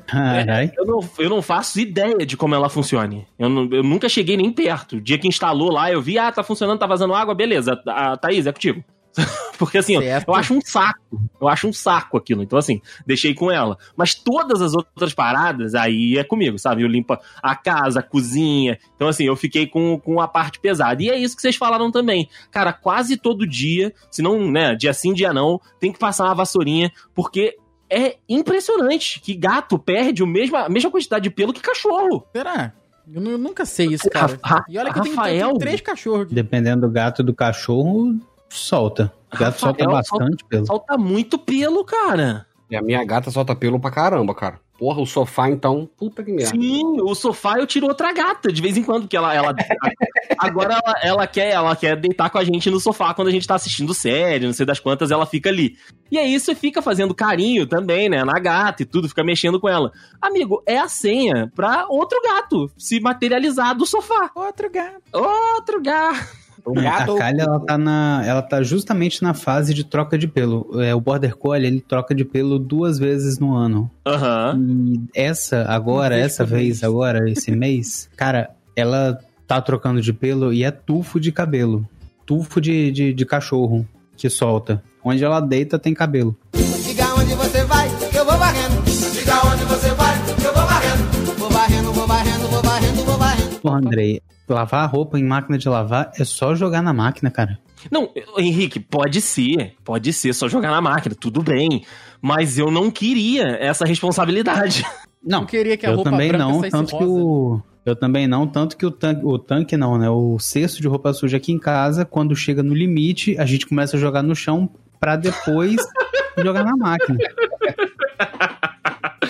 [0.08, 0.72] Carai.
[0.78, 3.28] Eu não, eu não faço ideia de como ela funcione.
[3.38, 4.98] Eu, não- eu nunca cheguei nem perto.
[4.98, 7.80] O dia que instalou lá, eu vi, ah, tá funcionando, tá vazando água, beleza.
[7.88, 8.84] A, a Thaís, é contigo.
[9.60, 11.00] Porque assim, ó, eu acho um saco.
[11.40, 12.42] Eu acho um saco aquilo.
[12.42, 13.78] Então, assim, deixei com ela.
[13.96, 16.82] Mas todas as outras paradas, aí é comigo, sabe?
[16.82, 18.80] Eu limpo a casa, a cozinha.
[18.96, 21.04] Então, assim, eu fiquei com, com a parte pesada.
[21.04, 22.28] E é isso que vocês falaram também.
[22.50, 26.34] Cara, quase todo dia, se não, né, dia sim, dia não, tem que passar uma
[26.36, 27.58] vassourinha, porque
[27.91, 32.23] é impressionante que gato perde o mesmo, a mesma quantidade de pelo que cachorro.
[32.34, 32.73] Será?
[33.13, 34.39] Eu, nu- nunca sei isso, cara.
[34.43, 36.34] Ra- E olha que eu tenho, eu Rafael- tenho três cachorros aqui.
[36.36, 38.15] Dependendo do gato e do cachorro,
[38.49, 39.12] solta.
[39.34, 40.65] O gato Rafael, solta bastante pelo.
[40.65, 42.45] Solta muito pelo, cara.
[42.69, 44.60] E a minha gata solta pelo pra caramba, cara.
[44.82, 46.50] Porra, o sofá, então, puta que merda.
[46.50, 49.32] Sim, o sofá eu tiro outra gata de vez em quando, porque ela.
[49.32, 49.54] ela
[50.39, 53.48] agora ela, ela quer, ela quer deitar com a gente no sofá quando a gente
[53.48, 55.78] tá assistindo série, não sei das quantas, ela fica ali.
[56.12, 58.26] E aí você fica fazendo carinho também, né?
[58.26, 59.91] Na gata e tudo, fica mexendo com ela.
[60.20, 64.32] Amigo, é a senha pra outro gato se materializar do sofá.
[64.34, 65.04] Outro gato.
[65.13, 66.40] Outro gato.
[66.65, 70.82] O A Kylie, ela tá, na, ela tá justamente na fase de troca de pelo.
[70.82, 73.89] É, o Border Collie, ele troca de pelo duas vezes no ano.
[74.06, 74.60] Aham.
[74.60, 80.63] E essa, agora, essa vez, agora, esse mês, cara, ela tá trocando de pelo e
[80.63, 81.88] é tufo de cabelo.
[82.26, 84.82] Tufo de, de, de cachorro que solta.
[85.04, 86.38] Onde ela deita tem cabelo.
[86.86, 88.82] Diga onde você vai, que eu vou varrendo.
[88.86, 91.38] Diga onde você vai, que eu vou varrendo.
[91.38, 93.60] Vou varrendo, vou varrendo, vou varrendo, vou varrendo.
[93.62, 94.21] Pô, Andrei,
[94.52, 97.60] lavar a roupa em máquina de lavar é só jogar na máquina, cara.
[97.90, 101.84] Não, Henrique, pode ser, pode ser, só jogar na máquina, tudo bem.
[102.22, 104.86] Mas eu não queria essa responsabilidade.
[105.24, 107.12] Não, Eu queria que a eu roupa também não, tanto que rosa.
[107.12, 107.62] o.
[107.84, 110.08] Eu também não, tanto que o tanque, o tanque não, né?
[110.10, 113.98] O cesto de roupa suja aqui em casa, quando chega no limite, a gente começa
[113.98, 115.78] a jogar no chão pra depois
[116.38, 117.18] jogar na máquina.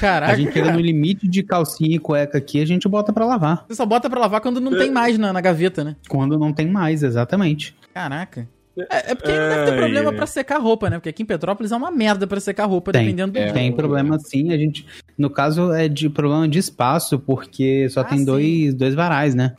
[0.01, 3.23] Caraca, A gente chega no limite de calcinha e cueca aqui, a gente bota pra
[3.23, 3.65] lavar.
[3.67, 5.95] Você só bota pra lavar quando não tem mais na, na gaveta, né?
[6.09, 7.75] Quando não tem mais, exatamente.
[7.93, 8.49] Caraca.
[8.89, 10.15] É, é porque não deve ter problema ai.
[10.15, 10.97] pra secar roupa, né?
[10.97, 13.51] Porque aqui em Petrópolis é uma merda pra secar roupa, Tem, dependendo do é.
[13.51, 14.87] Tem problema sim, a gente.
[15.15, 18.25] No caso é de problema de espaço, porque só Ah, tem sim.
[18.25, 19.53] dois, dois varais, né?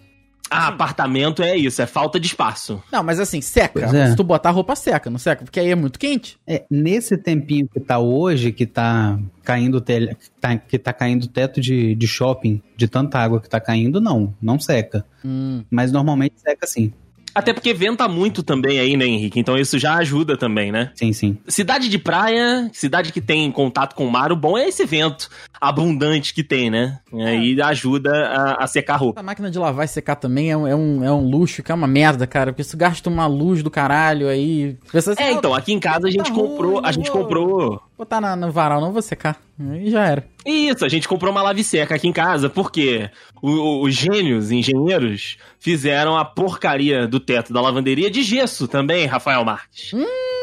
[0.52, 2.82] Ah, apartamento é isso, é falta de espaço.
[2.92, 3.80] Não, mas assim, seca.
[3.80, 4.10] É.
[4.10, 5.44] Se tu botar a roupa seca, não seca?
[5.44, 6.38] Porque aí é muito quente.
[6.46, 11.26] É, nesse tempinho que tá hoje, que tá caindo telha, que tá, que tá caindo
[11.26, 15.04] teto de, de shopping, de tanta água que tá caindo, não, não seca.
[15.24, 15.64] Hum.
[15.70, 16.92] Mas normalmente seca sim.
[17.34, 19.38] Até porque venta muito também aí, né, Henrique?
[19.40, 20.90] Então isso já ajuda também, né?
[20.94, 21.38] Sim, sim.
[21.48, 25.28] Cidade de praia, cidade que tem contato com o mar, o bom é esse vento
[25.60, 26.98] abundante que tem, né?
[27.12, 29.20] E aí ajuda a, a secar a roupa.
[29.20, 31.70] A máquina de lavar e secar também é um, é um, é um luxo, que
[31.70, 32.52] é uma merda, cara.
[32.52, 34.76] Porque isso gasta uma luz do caralho aí.
[34.92, 37.82] Assim, É, então, aqui em casa a gente Tá comprou, ruim, a gente vou- comprou
[38.02, 39.40] Botar na, no varal, não vou secar.
[39.70, 40.24] Aí já era.
[40.44, 43.08] Isso, a gente comprou uma lave seca aqui em casa, porque
[43.40, 49.06] o- o- os gênios, engenheiros, fizeram a porcaria do teto da lavanderia de gesso também,
[49.06, 49.92] Rafael Marques.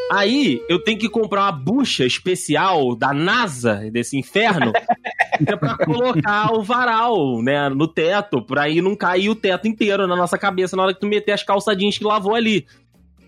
[0.09, 4.71] Aí eu tenho que comprar uma bucha especial da NASA, desse inferno,
[5.45, 9.67] que é pra colocar o varal, né, no teto, pra aí não cair o teto
[9.67, 12.65] inteiro na nossa cabeça na hora que tu meter as calçadinhas que lavou ali.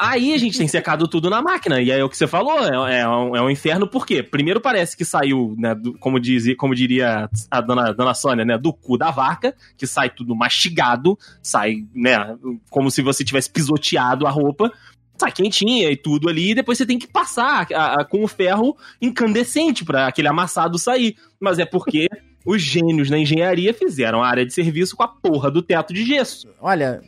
[0.04, 2.58] Aí a gente tem secado tudo na máquina, e aí é o que você falou,
[2.88, 4.24] é, é um, é um inferno, por quê?
[4.24, 8.58] Primeiro parece que saiu, né, do- como, diz, como diria a dona, dona Sônia, né,
[8.58, 12.36] do cu da vaca, que sai tudo mastigado, sai, né,
[12.72, 14.74] como se você tivesse pisoteado a roupa,
[15.20, 18.28] sai quentinha e tudo ali, e depois você tem que passar a- a- com o
[18.28, 21.16] ferro incandescente para aquele amassado sair.
[21.40, 22.08] Mas é porque
[22.44, 26.04] os gênios na engenharia fizeram a área de serviço com a porra do teto de
[26.06, 26.48] gesso.
[26.60, 27.02] Olha,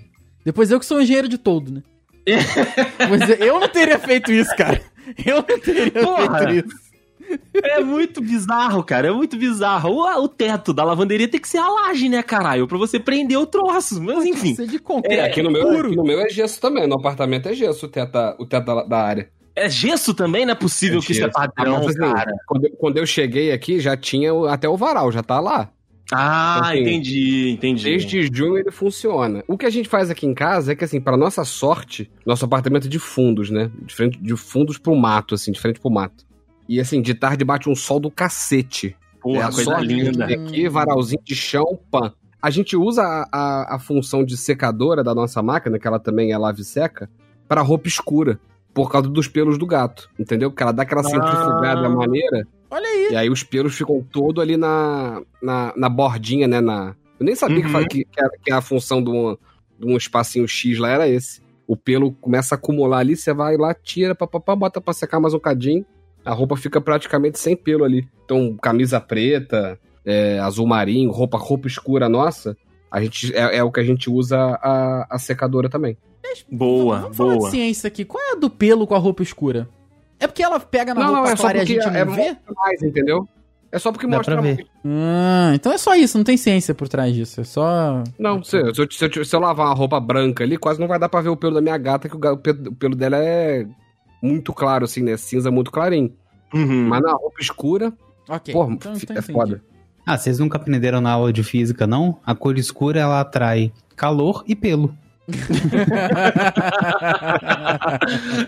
[0.45, 1.81] depois eu que sou engenheiro de todo, né?
[3.09, 4.81] Mas eu não teria feito isso, cara.
[5.25, 6.39] Eu não teria Porra.
[6.47, 6.83] feito isso.
[7.63, 9.07] É muito bizarro, cara.
[9.07, 9.89] É muito bizarro.
[9.91, 12.67] O, o teto da lavanderia tem que ser a laje, né, caralho?
[12.67, 14.01] Pra você prender o troço.
[14.01, 14.55] Mas enfim.
[14.59, 15.21] É de concreto.
[15.21, 15.87] É, aqui no, meu, puro.
[15.87, 16.85] aqui no meu é gesso também.
[16.87, 19.29] No apartamento é gesso o teto, da- o teto da, da área.
[19.55, 20.45] É gesso também?
[20.45, 22.31] Não é possível que isso é padrão, Mas, assim, cara.
[22.47, 25.69] Quando, eu- quando eu cheguei aqui, já tinha até o varal, já tá lá.
[26.11, 27.83] Ah, Assim, entendi, entendi.
[27.83, 29.43] Desde junho ele funciona.
[29.47, 32.45] O que a gente faz aqui em casa é que, assim, para nossa sorte, nosso
[32.45, 33.71] apartamento é de fundos, né?
[33.81, 36.25] De frente de fundos pro mato, assim, de frente pro mato.
[36.67, 38.95] E assim, de tarde bate um sol do cacete.
[39.21, 40.25] Porra, é coisa que linda.
[40.25, 42.13] Aqui, varalzinho de chão, pan.
[42.41, 46.31] A gente usa a, a, a função de secadora da nossa máquina, que ela também
[46.33, 47.09] é lave seca,
[47.47, 48.39] para roupa escura.
[48.73, 50.49] Por causa dos pelos do gato, entendeu?
[50.49, 51.89] Porque ela dá aquela centrifugada Ah.
[51.89, 52.47] maneira.
[52.73, 53.09] Olha aí.
[53.11, 56.59] E aí os pelos ficam todo ali na, na, na bordinha, né?
[56.59, 56.95] Na...
[57.19, 57.87] Eu nem sabia que, Uhum.
[57.87, 59.37] que, que, a, que a função de um,
[59.79, 61.39] de um espacinho X lá era esse.
[61.67, 65.35] O pelo começa a acumular ali, você vai lá, tira, papapá, bota pra secar mais
[65.35, 65.85] um cadinho.
[66.25, 68.07] A roupa fica praticamente sem pelo ali.
[68.25, 72.57] Então, camisa preta, é, azul marinho, roupa, roupa escura nossa,
[72.89, 75.95] a gente, é, é o que a gente usa a, a secadora também.
[76.51, 77.49] Boa, Vamos falar boa.
[77.49, 78.03] de ciência aqui.
[78.03, 79.69] Qual é a do pelo com a roupa escura?
[80.19, 82.21] É porque ela pega na roupa é só clara e a gente é, não vê?
[82.29, 83.27] mostra mais, entendeu?
[83.71, 84.67] É só porque Dá mostra pra ver.
[84.85, 87.41] Ah, então é só isso, não tem ciência por trás disso.
[87.41, 88.03] É só.
[88.19, 90.87] Não, se, se eu, se eu- se eu lavar uma roupa branca ali, quase não
[90.87, 92.95] vai dar pra ver o pelo da minha gata, que o, o pe- o pelo
[92.95, 93.65] dela é
[94.21, 95.17] muito claro, assim, né?
[95.17, 96.13] Cinza muito clarinho.
[96.53, 96.87] Uhum.
[96.87, 97.91] Mas na roupa escura,
[98.29, 98.53] Ok.
[98.53, 99.33] pô, então, então é entendi.
[99.33, 99.61] foda.
[100.05, 102.19] Ah, vocês nunca aprenderam na aula de física, não?
[102.25, 104.93] A cor escura ela atrai calor e pelo.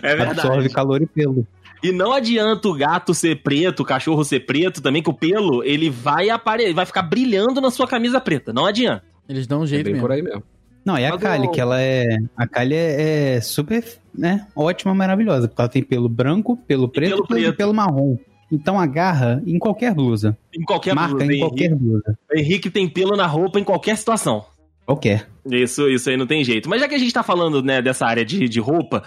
[0.02, 0.68] É Absorve verdade.
[0.70, 1.46] calor e pelo.
[1.82, 5.62] E não adianta o gato ser preto, o cachorro ser preto também, que o pelo,
[5.62, 6.72] ele vai apare...
[6.72, 8.52] vai ficar brilhando na sua camisa preta.
[8.52, 9.04] Não adianta.
[9.28, 10.06] Eles dão um É jeito bem mesmo.
[10.06, 10.42] por aí mesmo.
[10.84, 12.04] Não, e a Kali, que ela é.
[12.36, 13.84] A Kali é, é super,
[14.16, 14.46] né?
[14.54, 15.48] Ótima, maravilhosa.
[15.48, 17.56] Porque ela tem pelo branco, pelo preto e pelo, preto.
[17.56, 18.16] pelo marrom.
[18.52, 20.38] Então agarra em qualquer blusa.
[20.56, 21.48] Em qualquer Marca blusa, em Henrique.
[21.48, 22.18] qualquer blusa.
[22.32, 24.44] Henrique tem pelo na roupa em qualquer situação.
[24.86, 25.28] Qualquer.
[25.50, 26.68] Isso, isso aí não tem jeito.
[26.68, 29.02] Mas já que a gente tá falando, né, dessa área de, de roupa,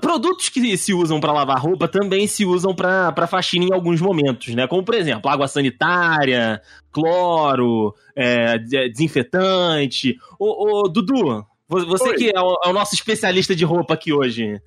[0.00, 4.00] produtos que se usam pra lavar roupa também se usam pra pra faxina em alguns
[4.00, 4.66] momentos, né?
[4.66, 10.16] Como, por exemplo, água sanitária, cloro, é, de- desinfetante.
[10.38, 12.16] Ô, ô, Dudu, vo- você Oi.
[12.16, 14.60] que é o, é o nosso especialista de roupa aqui hoje.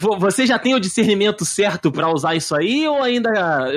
[0.00, 3.30] vo- Você já tem o discernimento certo pra usar isso aí ou ainda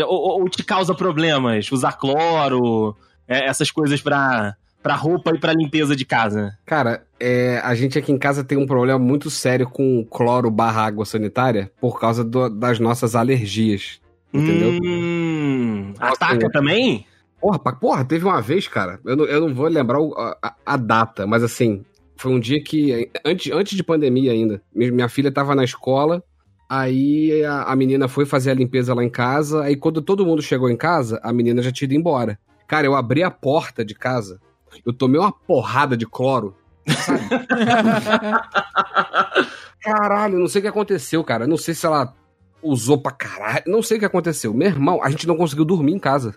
[0.07, 2.95] ou, ou- te causa problemas usar cloro,
[3.27, 6.55] é, essas coisas pra pra roupa e pra limpeza de casa?
[6.65, 10.85] Cara, é, a gente aqui em casa tem um problema muito sério com cloro barra
[10.85, 14.01] água sanitária por causa do- das nossas alergias.
[14.33, 14.73] Entendeu?
[14.83, 17.05] Hum, Nossa, ataca eu- também?
[17.39, 20.77] Porra, porra, teve uma vez, cara, eu não, eu não vou lembrar o- a, a-
[20.77, 21.83] data, mas assim,
[22.15, 26.23] foi um dia que, antes, antes de pandemia ainda, mi- minha filha tava na escola,
[26.69, 30.41] aí a, a menina foi fazer a limpeza lá em casa, aí quando todo mundo
[30.41, 32.39] chegou em casa, a menina já tinha ido embora.
[32.67, 34.39] Cara, eu abri a porta de casa,
[34.85, 36.55] eu tomei uma porrada de cloro,
[36.87, 37.23] sabe?
[39.81, 42.13] Caralho, não sei o que aconteceu, cara, não sei se ela
[42.61, 44.53] usou pra caralho, não sei o que aconteceu.
[44.53, 46.35] Meu irmão, a gente não conseguiu dormir em casa.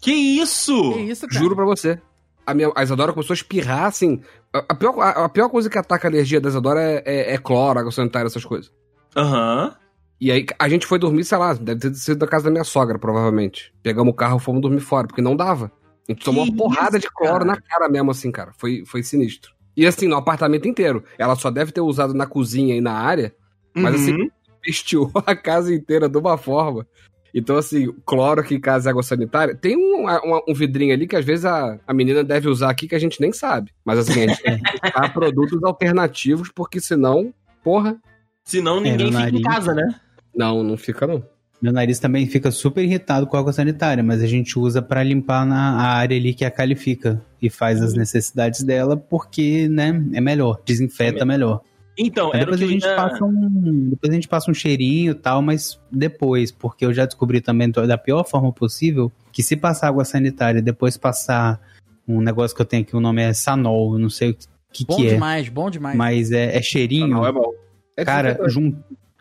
[0.00, 0.94] Que isso?
[0.94, 1.38] Que isso, cara?
[1.38, 2.00] Juro pra você.
[2.46, 4.22] A, minha, a Isadora começou a espirrar, assim.
[4.52, 7.34] A, a pior, a, a pior coisa que ataca a alergia da Isadora é, é,
[7.34, 8.72] é cloro, água sanitária, essas coisas.
[9.14, 9.74] Aham.
[10.18, 12.64] E aí a gente foi dormir, sei lá, deve ter sido da casa da minha
[12.64, 13.74] sogra, provavelmente.
[13.82, 15.70] Pegamos o carro e fomos dormir fora, porque não dava.
[16.08, 17.44] A gente tomou Que uma porrada isso, de cloro cara?
[17.44, 18.52] na cara mesmo, assim, cara.
[18.56, 19.52] Foi, foi sinistro.
[19.76, 21.02] E assim, no apartamento inteiro.
[21.18, 23.34] Ela só deve ter usado na cozinha e na área,
[23.74, 24.00] mas Uhum.
[24.00, 24.30] assim,
[24.62, 26.86] pesteou a casa inteira de uma forma.
[27.34, 29.54] Então, assim, cloro aqui em casa e água sanitária.
[29.54, 32.88] Tem um, um, um vidrinho ali que às vezes a, a menina deve usar aqui
[32.88, 33.72] que a gente nem sabe.
[33.84, 38.00] Mas assim, a gente tem que buscar produtos alternativos, porque senão, porra,
[38.42, 40.00] Senão ninguém fica em casa, né?
[40.34, 41.22] não, não fica não.
[41.60, 45.46] Meu nariz também fica super irritado com água sanitária, mas a gente usa pra limpar
[45.46, 50.02] na a área ali que a Kali fica e faz as necessidades dela porque, né,
[50.12, 51.62] é melhor, desinfeta melhor.
[51.98, 55.12] Então, o depois que a gente ia- passa um, depois a gente passa um cheirinho
[55.12, 59.56] e tal, mas depois, porque eu já descobri também da pior forma possível que se
[59.56, 61.58] passar água sanitária e depois passar
[62.06, 64.36] um negócio que eu tenho aqui, o nome é Sanol, eu não sei o
[64.70, 65.96] que Bom que é, demais, bom demais.
[65.96, 67.08] mas é, é cheirinho.
[67.08, 67.50] Não, é bom.
[67.96, 68.54] É Cara, desinfetante.
[68.54, 68.74] jun...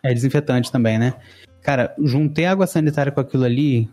[0.03, 1.13] é desinfetante também, né?
[1.65, 3.89] Cara, juntei água sanitária com aquilo ali,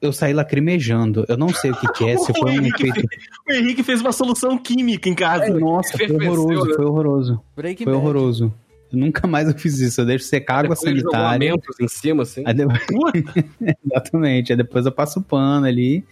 [0.00, 1.26] eu saí lacrimejando.
[1.28, 3.06] Eu não sei o que, que é, se foi um efeito.
[3.46, 5.46] O Henrique fez uma solução química em casa.
[5.50, 6.74] Nossa, foi horroroso, né?
[6.74, 7.42] foi horroroso.
[7.54, 8.02] Breaking Foi Bad.
[8.02, 8.54] horroroso.
[8.90, 10.00] Eu nunca mais eu fiz isso.
[10.00, 11.52] Eu deixo secar água sanitária.
[11.78, 12.44] Em cima, assim.
[12.46, 12.80] Aí depois...
[13.84, 14.52] Exatamente.
[14.52, 16.06] Aí depois eu passo o pano ali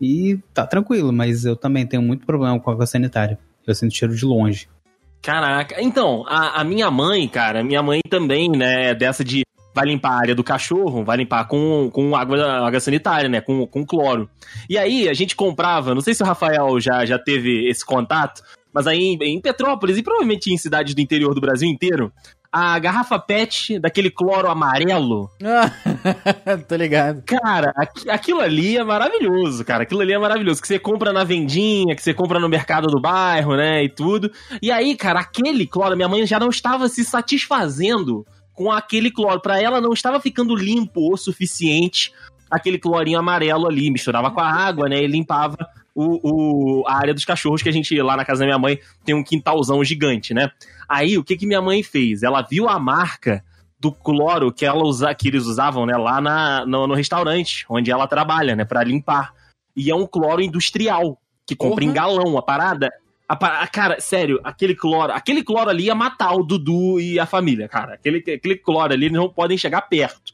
[0.00, 3.38] e tá tranquilo, mas eu também tenho muito problema com água sanitária.
[3.66, 4.70] Eu sinto cheiro de longe.
[5.20, 5.82] Caraca.
[5.82, 9.42] Então, a, a minha mãe, cara, minha mãe também, né, é dessa de
[9.74, 13.66] vai limpar a área do cachorro, vai limpar com, com água, água sanitária, né, com,
[13.66, 14.28] com cloro.
[14.68, 18.42] E aí a gente comprava, não sei se o Rafael já, já teve esse contato,
[18.72, 22.12] mas aí em, em Petrópolis e provavelmente em cidades do interior do Brasil inteiro,
[22.52, 25.30] a garrafa PET daquele cloro amarelo,
[26.68, 27.22] Tô ligado.
[27.24, 29.84] Cara, aqui- aquilo ali é maravilhoso, cara.
[29.84, 30.60] Aquilo ali é maravilhoso.
[30.60, 33.84] Que você compra na vendinha, que você compra no mercado do bairro, né?
[33.84, 34.30] E tudo.
[34.60, 38.26] E aí, cara, aquele cloro, minha mãe já não estava se satisfazendo
[38.60, 39.40] com aquele cloro.
[39.40, 42.12] Pra ela não estava ficando limpo o suficiente
[42.50, 43.90] aquele clorinho amarelo ali.
[43.90, 45.02] Misturava com a água, né?
[45.02, 45.56] E limpava
[45.94, 48.78] o, o- a área dos cachorros que a gente, lá na casa da minha mãe,
[49.02, 50.50] tem um quintalzão gigante, né?
[50.86, 52.22] Aí, o que que minha mãe fez?
[52.22, 53.42] Ela viu a marca
[53.78, 57.90] do cloro que, ela usa, que eles usavam, né, lá na, no, no restaurante, onde
[57.90, 59.32] ela trabalha, né, pra limpar.
[59.74, 61.90] E é um cloro industrial, que compra Porra.
[61.90, 62.90] em galão, a parada.
[63.32, 67.68] A, cara, sério, aquele cloro, aquele cloro ali ia matar o Dudu e a família,
[67.68, 67.94] cara.
[67.94, 70.32] Aquele, aquele cloro ali, eles não podem chegar perto.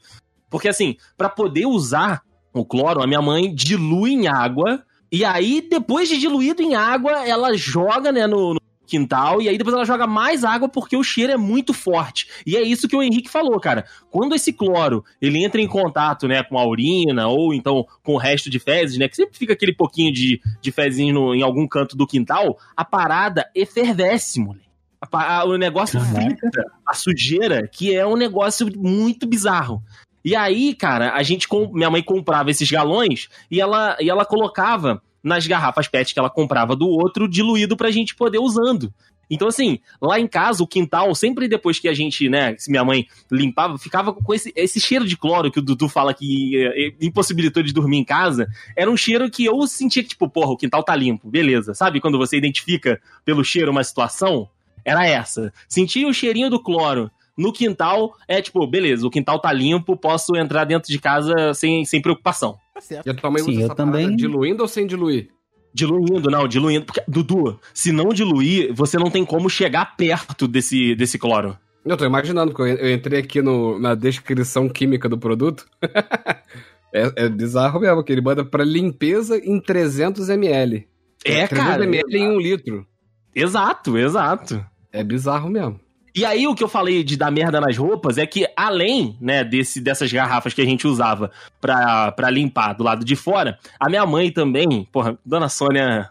[0.49, 5.61] Porque assim, pra poder usar o cloro, a minha mãe dilui em água, e aí,
[5.61, 9.85] depois de diluído em água, ela joga, né, no, no quintal, e aí depois ela
[9.85, 12.27] joga mais água porque o cheiro é muito forte.
[12.45, 13.85] E é isso que o Henrique falou, cara.
[14.09, 18.17] Quando esse cloro, ele entra em contato, né, com a urina, ou então com o
[18.17, 21.67] resto de fezes, né, que sempre fica aquele pouquinho de, de fezinho no- em algum
[21.67, 24.65] canto do quintal, a parada efervesce, moleque.
[24.99, 26.49] A pa- a- o negócio frita
[26.85, 29.83] a sujeira, que é um negócio muito bizarro.
[30.25, 35.01] E aí, cara, a gente minha mãe comprava esses galões e ela, e ela colocava
[35.27, 38.91] nas garrafas PET que ela comprava do outro diluído pra gente poder usando.
[39.29, 43.05] Então, assim, lá em casa, o quintal, sempre depois que a gente, né, minha mãe
[43.29, 47.61] limpava, ficava com esse, esse cheiro de cloro que o Dudu fala que eh, impossibilitou
[47.61, 48.47] de dormir em casa.
[48.75, 51.73] Era um cheiro que eu sentia que, tipo, porra, o quintal tá limpo, beleza.
[51.73, 54.49] Sabe quando você identifica pelo cheiro uma situação?
[54.85, 55.51] Era essa.
[55.67, 60.35] Sentia o cheirinho do cloro no quintal, é tipo, beleza, o quintal tá limpo, posso
[60.35, 62.57] entrar dentro de casa sem, sem preocupação.
[62.77, 63.07] Tá certo.
[63.07, 64.15] E a tua mãe Sim, usa eu essa parada também.
[64.15, 65.29] diluindo ou sem diluir?
[65.73, 66.85] Diluindo, não, diluindo.
[66.85, 71.57] Porque, Dudu, se não diluir, você não tem como chegar perto desse, desse cloro.
[71.83, 75.65] Eu tô imaginando, porque eu entrei aqui no, na descrição química do produto.
[76.93, 80.87] é, é bizarro mesmo, que ele manda pra limpeza em 300 ml.
[81.25, 81.83] É, 300 cara.
[81.83, 82.85] ml em um litro.
[83.33, 84.63] Exato, exato.
[84.91, 85.79] É bizarro mesmo.
[86.17, 89.43] E aí o que eu falei de dar merda nas roupas é que além, né,
[89.43, 91.29] desse, dessas garrafas que a gente usava
[91.61, 96.09] pra, pra limpar do lado de fora, a minha mãe também, porra, Dona Sônia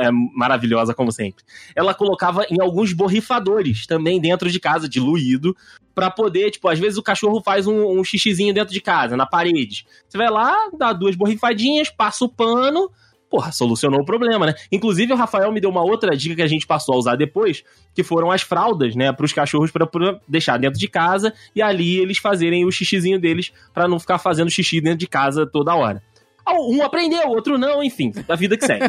[0.00, 1.42] é maravilhosa como sempre.
[1.74, 5.56] Ela colocava em alguns borrifadores também dentro de casa, diluído,
[5.92, 9.26] pra poder, tipo, às vezes o cachorro faz um, um xixizinho dentro de casa, na
[9.26, 9.84] parede.
[10.08, 12.88] Você vai lá, dá duas borrifadinhas, passa o pano,
[13.32, 14.54] porra, solucionou o problema, né?
[14.70, 17.64] Inclusive o Rafael me deu uma outra dica que a gente passou a usar depois,
[17.94, 19.88] que foram as fraldas, né, para os cachorros para
[20.28, 24.50] deixar dentro de casa e ali eles fazerem o xixizinho deles para não ficar fazendo
[24.50, 26.02] xixi dentro de casa toda hora.
[26.44, 28.84] Ah, Um aprendeu, o outro não, enfim, a vida que segue.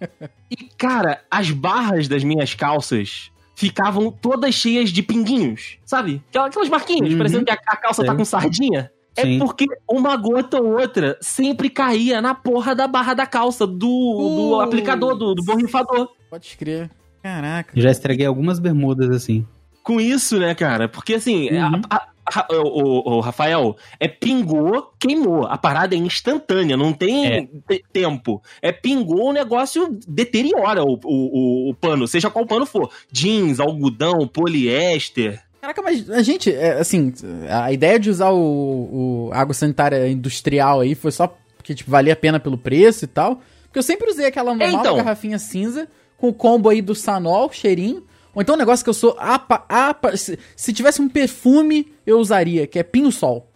[0.50, 6.22] e cara, as barras das minhas calças ficavam todas cheias de pinguinhos, sabe?
[6.34, 7.18] Aquelas marquinhas, Uhum.
[7.18, 8.16] parecendo que a, calça tá Sei.
[8.18, 8.90] com sardinha.
[9.16, 9.38] É Sim.
[9.38, 14.60] porque uma gota ou outra sempre caía na porra da barra da calça, do, do
[14.60, 16.08] aplicador, do, do borrifador.
[16.30, 16.90] Pode escrever.
[17.22, 17.72] Caraca.
[17.78, 19.46] Já estraguei algumas bermudas assim.
[19.82, 20.88] com isso, né, cara?
[20.88, 21.82] Porque assim, Uhum.
[21.90, 22.08] a- a-
[22.40, 22.78] a- o,
[23.12, 25.44] o- o Rafael, é pingou, queimou.
[25.46, 27.42] A parada é instantânea, não tem É.
[27.68, 28.40] te- tempo.
[28.62, 32.90] É pingou, o negócio deteriora o, o, o- o pano, seja qual pano for.
[33.12, 35.42] Jeans, algodão, poliéster.
[35.62, 37.12] Caraca, mas a gente, é, assim,
[37.48, 42.14] a ideia de usar o, o água sanitária industrial aí foi só porque, tipo, valia
[42.14, 43.40] a pena pelo preço e tal.
[43.66, 44.96] Porque eu sempre usei aquela normal então.
[44.96, 45.86] garrafinha cinza
[46.18, 48.02] com o combo aí do Sanol, cheirinho.
[48.34, 52.18] Ou então um negócio que eu sou apa, apa, se, se tivesse um perfume, eu
[52.18, 53.48] usaria, que é Pinho Sol.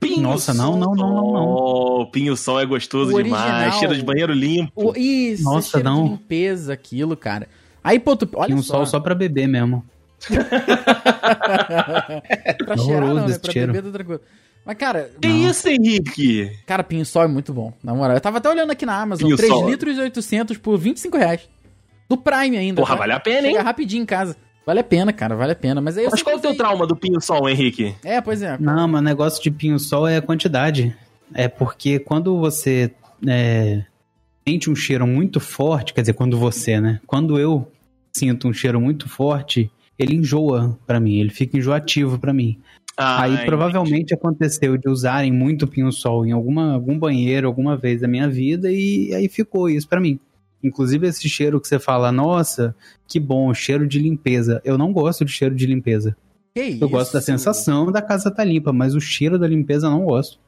[0.00, 1.46] Pinho Nossa, não, não, não, não, não.
[1.46, 3.44] Oh, pinho sol é gostoso O demais.
[3.44, 3.78] original.
[3.78, 4.72] Cheiro de banheiro limpo.
[4.74, 6.04] O, isso, Nossa, não.
[6.04, 7.46] de limpeza, aquilo, cara.
[7.84, 8.76] Aí, pô, tu, olha um só.
[8.76, 9.84] sol só pra beber mesmo.
[12.64, 13.38] pra cheirar Horroroso não, né?
[13.38, 13.72] Pra cheiro.
[13.72, 14.20] beber tá tranquilo.
[14.64, 16.50] Mas, cara, Que isso, Henrique?
[16.66, 18.16] cara, Pinho Sol é muito bom, na moral.
[18.16, 19.70] Eu tava até olhando aqui na Amazon, Pinho 3 Sol.
[19.70, 21.48] litros e 800 por 25 reais.
[22.08, 22.80] Do Prime ainda.
[22.80, 23.00] Porra, tá?
[23.00, 23.54] vale a pena, hein?
[23.54, 24.36] Chega rapidinho em casa.
[24.66, 25.80] Vale a pena, cara, vale a pena.
[25.80, 27.94] Mas aí Mas qual é o teu trauma do pinho sol, Henrique?
[28.04, 28.58] É, pois é.
[28.58, 30.94] Não, mas o negócio de pinho-sol é a quantidade.
[31.32, 32.90] É porque quando você
[33.26, 33.82] é,
[34.46, 37.00] sente um cheiro muito forte, quer dizer, quando você, né?
[37.06, 37.70] Quando eu
[38.12, 42.58] sinto um cheiro muito forte, ele enjoa pra mim, ele fica enjoativo pra mim.
[42.96, 48.08] Aí Ai, provavelmente aconteceu de usarem muito pinho-sol em alguma, algum banheiro alguma vez da
[48.08, 50.18] minha vida e aí ficou isso pra mim.
[50.62, 52.74] Inclusive esse cheiro que você fala, nossa,
[53.06, 54.60] que bom, cheiro de limpeza.
[54.64, 56.16] Eu não gosto de cheiro de limpeza.
[56.54, 56.84] Que isso?
[56.84, 60.04] Eu gosto da sensação da casa tá limpa, mas o cheiro da limpeza eu não
[60.04, 60.38] gosto.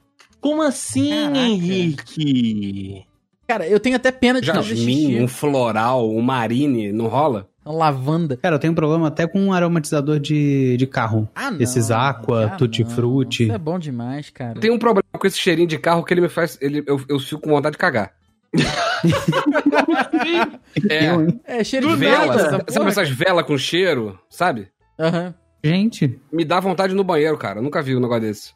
[0.40, 1.38] Como assim, Caraca.
[1.38, 3.04] Henrique?
[3.46, 5.22] Cara, eu tenho até pena de fazer Jasmim, xixi.
[5.22, 7.48] um floral, um marine, não rola?
[7.64, 8.36] Uma lavanda.
[8.36, 11.28] Cara, eu tenho problema até com um aromatizador de, de carro.
[11.34, 11.60] Ah, não.
[11.60, 12.90] Esses Aqua, Ah, Tutti não.
[12.90, 13.44] Frutti.
[13.44, 14.58] Isso é bom demais, cara.
[14.58, 16.58] Tem um problema com esse cheirinho de carro que ele me faz.
[16.60, 18.12] Ele, eu, eu fico com vontade de cagar.
[20.90, 21.14] é.
[21.14, 21.40] Hein?
[21.44, 22.26] É, cheiro de Do vela.
[22.26, 22.40] nada.
[22.40, 22.88] essa Sabe porra.
[22.88, 24.68] essas velas com cheiro, sabe?
[24.98, 25.34] Aham.
[25.64, 27.60] Gente, Me dá vontade no banheiro, cara.
[27.60, 28.52] Eu nunca vi um negócio desse.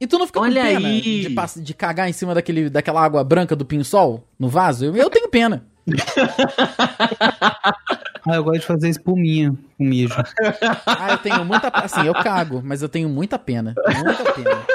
[0.00, 1.00] E tu não fica Olha com pena aí.
[1.00, 4.86] de, de cagar em cima daquele, daquela água branca do pinho-sol no vaso?
[4.86, 5.64] Eu, eu tenho pena.
[8.26, 10.14] ah, eu gosto de fazer espuminha com mijo.
[10.86, 11.68] Ah, eu tenho muita.
[11.68, 13.74] Assim, eu cago, mas eu tenho muita pena.
[14.04, 14.66] Muita pena.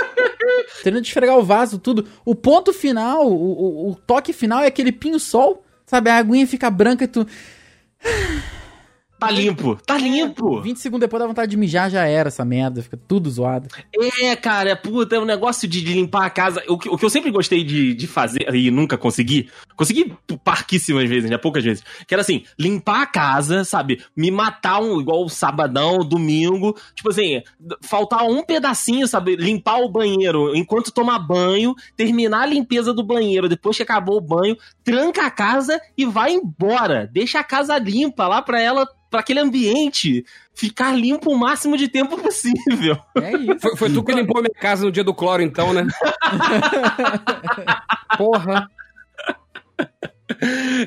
[0.83, 2.07] Tendo de esfregar o vaso, tudo.
[2.23, 5.63] O ponto final, o, o, o toque final é aquele pinho-sol.
[5.85, 7.27] Sabe, a aguinha fica branca e tu.
[9.17, 10.61] Tá limpo, tá limpo.
[10.61, 12.81] 20 segundos depois dá vontade de mijar, já era essa merda.
[12.81, 13.69] Fica tudo zoado.
[14.21, 16.61] É, cara, puta, é um negócio de, de limpar a casa.
[16.67, 20.13] O que, o que eu sempre gostei de, de fazer e nunca consegui, consegui
[20.43, 21.37] parquíssimas vezes, né?
[21.37, 21.83] Poucas vezes.
[22.05, 24.03] Que era assim, limpar a casa, sabe?
[24.15, 26.75] Me matar um, igual o sabadão, domingo.
[26.93, 27.41] Tipo assim,
[27.81, 29.35] faltar um pedacinho, sabe?
[29.37, 34.21] Limpar o banheiro enquanto tomar banho, terminar a limpeza do banheiro, depois que acabou o
[34.21, 37.09] banho, tranca a casa e vai embora.
[37.11, 38.87] Deixa a casa limpa lá pra ela.
[39.15, 42.97] Pra aquele ambiente ficar limpo o máximo de tempo possível.
[43.15, 43.59] É isso.
[43.61, 45.87] Foi, foi tu que limpou a minha casa no dia do cloro, então, né?
[48.17, 48.69] Porra.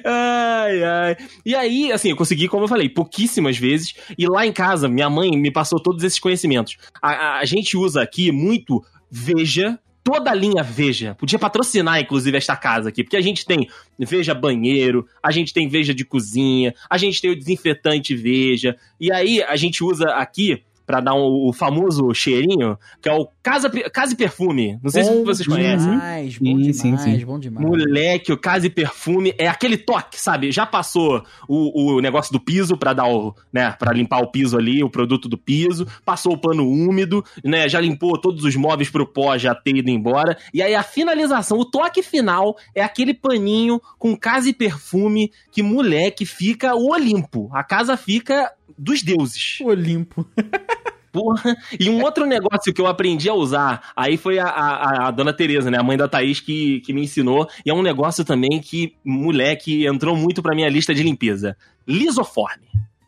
[0.04, 1.16] Ai, ai.
[1.44, 3.94] E aí, assim, eu consegui, como eu falei, pouquíssimas vezes.
[4.18, 6.76] E lá em casa, minha mãe me passou todos esses conhecimentos.
[7.00, 9.78] A, a- a gente usa aqui muito Veja.
[10.02, 11.14] Toda a linha Veja.
[11.14, 13.04] Podia patrocinar, inclusive, esta casa aqui.
[13.04, 13.68] Porque a gente tem
[13.98, 18.76] Veja banheiro, a gente tem Veja de cozinha, a gente tem o desinfetante Veja.
[19.00, 23.28] E aí, a gente usa aqui, pra dar um- o famoso cheirinho, que é o
[23.42, 24.78] Casa, casa e Perfume.
[24.82, 25.90] Não sei se Bom vocês conhecem.
[25.90, 27.24] demais, bom Sim, demais, sim, sim.
[27.26, 27.66] bom demais.
[27.66, 30.50] Moleque, o Casa e Perfume é aquele toque, sabe?
[30.50, 34.56] Já passou o, o negócio do piso pra dar o, né, para limpar o piso
[34.56, 38.88] ali, o produto do piso, passou o pano úmido, né, já limpou todos os móveis
[38.90, 40.36] pro pó já ter ido embora.
[40.54, 45.62] E aí a finalização, o toque final é aquele paninho com Casa e Perfume que
[45.62, 47.48] moleque fica o Olimpo.
[47.52, 49.58] A casa fica dos deuses.
[49.62, 50.26] Olimpo.
[51.18, 51.56] Porra.
[51.78, 55.32] E um outro negócio que eu aprendi a usar, aí foi a, a, a dona
[55.32, 55.78] Tereza, né?
[55.78, 57.48] A mãe da Thaís que, que me ensinou.
[57.64, 61.56] E é um negócio também que, moleque, entrou muito pra minha lista de limpeza.
[61.86, 62.66] Lisoforme.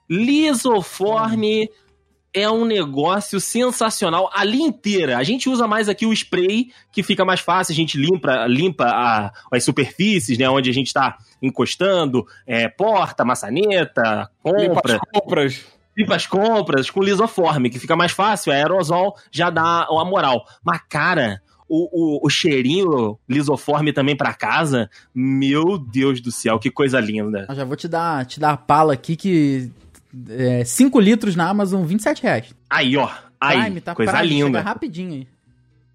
[0.09, 1.69] Lisoforme
[2.33, 4.31] é um negócio sensacional.
[4.33, 5.19] A linha inteira.
[5.19, 7.73] A gente usa mais aqui o spray, que fica mais fácil.
[7.73, 10.49] A gente limpa, limpa a- as superfícies, né?
[10.49, 12.25] Onde a gente tá encostando.
[12.47, 15.67] É, porta, maçaneta, Limpa compra as compras.
[16.01, 20.45] Limpa as compras com lisoforme, que fica mais fácil, é aerosol, já dá a moral.
[20.65, 26.71] Mas, cara, o, o, o cheirinho lisoforme também pra casa, meu Deus do céu, que
[26.71, 27.47] coisa linda.
[27.49, 29.71] Eu já vou te dar, te dar a pala aqui que
[30.67, 32.55] 5 litros na Amazon, 27 reais.
[32.69, 33.09] Aí, ó.
[33.41, 34.61] Aí, Prime, tá coisa Prime, Chega linda.
[34.61, 35.29] rapidinho aí.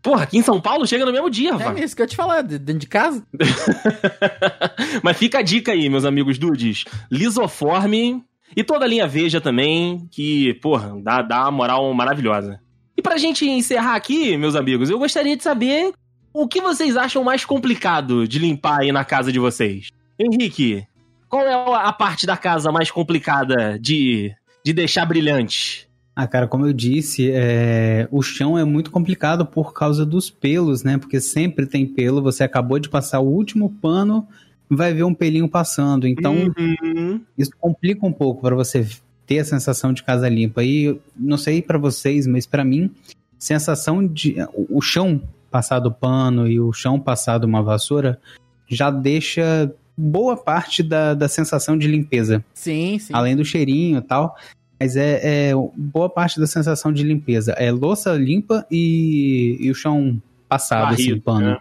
[0.01, 1.74] Porra, aqui em São Paulo chega no mesmo dia, É Vá.
[1.80, 3.24] isso que eu ia te falar, de- dentro de casa.
[5.03, 6.86] Mas fica a dica aí, meus amigos dudes.
[7.12, 8.24] Lisoforme
[8.55, 12.59] e toda a linha Veja também, que, porra, dá, dá uma moral maravilhosa.
[12.97, 15.93] E pra gente encerrar aqui, meus amigos, eu gostaria de saber
[16.33, 19.89] o que vocês acham mais complicado de limpar aí na casa de vocês.
[20.19, 20.85] Henrique,
[21.29, 24.33] qual é a parte da casa mais complicada de,
[24.63, 25.89] de deixar brilhante?
[26.15, 30.81] Ah, cara, como eu disse, é, o chão é muito complicado por causa dos pelos,
[30.81, 30.97] né?
[30.97, 32.21] Porque sempre tem pelo.
[32.21, 34.25] Você acabou de passar o último pano,
[34.70, 36.07] vai ver um pelinho passando.
[36.07, 37.22] Então, Uhum.
[37.38, 38.88] isso complica um pouco para você
[39.26, 40.63] ter a sensação de casa limpa.
[40.63, 42.91] E eu não sei pra vocês, mas pra mim,
[43.38, 44.36] sensação de
[44.70, 48.20] o chão passado pano e o chão passado uma vassoura
[48.68, 53.13] já deixa boa parte da, da sensação de limpeza Sim, sim.
[53.13, 54.36] além do cheirinho e tal.
[54.78, 57.53] Mas é, é boa parte da sensação de limpeza.
[57.53, 61.45] É louça limpa e, e o chão passado, assim, Varrido, pano.
[61.51, 61.57] né?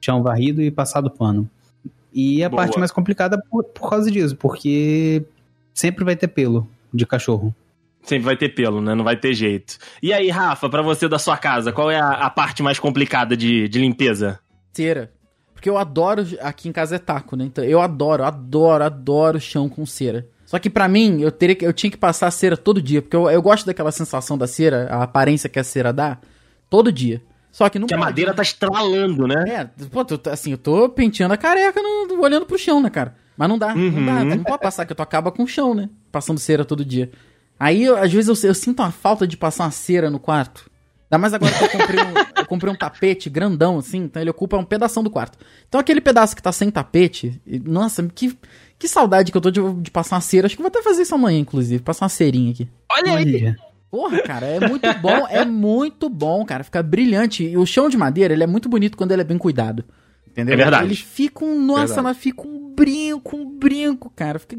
[0.00, 1.48] Chão varrido e passado pano.
[2.12, 2.62] E a Boa.
[2.62, 5.22] parte mais complicada por, por causa disso, porque
[5.74, 7.54] sempre vai ter pelo de cachorro.
[8.02, 8.94] Sempre vai ter pelo, né?
[8.94, 9.76] Não vai ter jeito.
[10.02, 13.36] E aí, Rafa, pra você da sua casa, qual é a, a parte mais complicada
[13.36, 14.40] de, de limpeza?
[14.72, 15.12] Cera.
[15.52, 17.44] Porque eu adoro, aqui em casa é taco, né?
[17.44, 20.26] Então eu adoro, adoro, adoro chão com cera.
[20.46, 23.02] Só que pra mim, eu, teria que, eu tinha que passar a cera todo dia,
[23.02, 26.16] porque eu, eu gosto daquela sensação da cera, a aparência que a cera dá,
[26.70, 27.20] todo dia.
[27.50, 28.36] Só que não Que a pode, madeira né?
[28.36, 29.44] tá estralando, né?
[29.48, 32.90] É, pô, tu tá- assim, eu tô penteando a careca no- olhando pro chão, né,
[32.90, 33.16] cara?
[33.36, 33.90] Mas não dá, Uhum.
[33.90, 35.88] não dá, não pode passar, que tu acaba com o chão, né?
[36.12, 37.10] Passando cera todo dia.
[37.58, 40.70] Aí, eu- às vezes, eu, eu sinto uma falta de passar uma cera no quarto.
[41.10, 44.30] Ainda mais agora que eu comprei um, eu comprei um tapete grandão, assim, então ele
[44.30, 45.38] ocupa um pedação do quarto.
[45.66, 48.36] Então aquele pedaço que tá sem tapete, e- nossa, que,
[48.78, 50.46] que saudade que eu tô de, de passar uma cera.
[50.46, 52.68] Acho que vou até fazer isso amanhã, inclusive, passar uma cerinha aqui.
[52.92, 53.36] Olha aí!
[53.36, 53.58] Olha.
[53.90, 56.62] Porra, cara, é muito bom, é muito bom, cara.
[56.62, 57.44] Fica brilhante.
[57.44, 59.84] E o chão de madeira, ele é muito bonito quando ele é bem cuidado.
[60.26, 60.54] Entendeu?
[60.54, 60.84] É verdade.
[60.86, 61.60] Ele fica um.
[61.60, 62.02] Nossa, Verdade.
[62.02, 64.38] mas fica um brinco, um brinco, cara.
[64.38, 64.56] Fica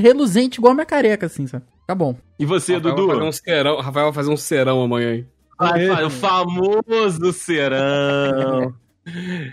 [0.00, 1.64] reluzente igual a minha careca, assim, sabe?
[1.80, 2.16] Fica bom.
[2.38, 3.06] E você, Rafael Dudu?
[3.08, 5.26] vai fazer um serão, Rafael vai fazer um serão amanhã, hein?
[5.58, 8.74] Vai, vai, o famoso serão.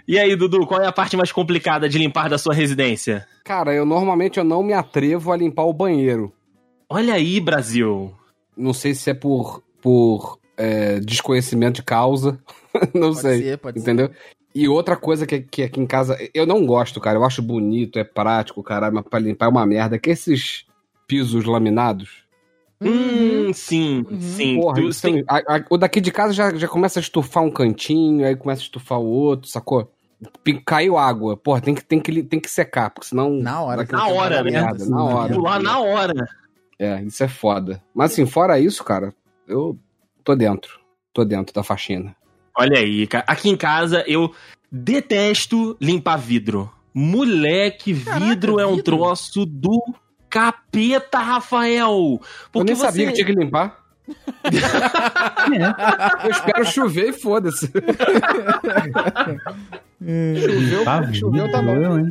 [0.08, 3.28] E aí, Dudu, qual é a parte mais complicada de limpar da sua residência?
[3.44, 6.32] Cara, eu normalmente eu não me atrevo a limpar o banheiro.
[6.90, 8.14] Olha aí, Brasil.
[8.58, 12.40] Não sei se é por, por é, desconhecimento de causa.
[12.94, 13.42] não Pode sei.
[13.44, 14.10] ser, pode entendeu?
[14.56, 17.18] E outra coisa que, que aqui em casa eu não gosto, cara.
[17.18, 20.00] Eu acho bonito, é prático, caralho, mas pra limpar é uma merda.
[20.00, 20.66] Que esses
[21.08, 22.26] pisos laminados.
[22.82, 22.88] ser.
[22.90, 24.20] Hum, sim, Uhum.
[24.22, 24.60] sim.
[24.62, 27.44] Porra, Tu- isso tem- a- a- o daqui de casa já, já começa a estufar
[27.44, 29.92] um cantinho, aí começa a estufar o outro, sacou?
[30.66, 31.38] Caiu água.
[31.38, 33.30] Porra, tem que, tem que, tem que secar, porque senão.
[33.30, 33.82] Na hora.
[33.84, 34.52] a Na hora, né?
[34.52, 35.34] merda, Na hora.
[35.36, 36.28] Pular na hora.
[36.80, 37.82] É, isso é foda.
[37.94, 39.14] Mas assim, fora isso, cara,
[39.48, 39.78] eu
[40.24, 40.80] tô dentro.
[41.14, 42.16] Tô dentro da faxina.
[42.56, 43.24] Olha aí, cara.
[43.28, 44.34] Aqui em casa eu
[44.72, 46.72] detesto limpar vidro.
[46.94, 48.98] Moleque, Caraca, vidro é um vidro?
[48.98, 49.84] troço do
[50.30, 51.92] capeta, Rafael!
[51.92, 52.20] Eu
[52.52, 53.84] Porque nem sabia que tinha que limpar.
[56.24, 57.68] Eu espero chover e foda-se.
[60.40, 62.10] choveu, Tá choveu, tá bom.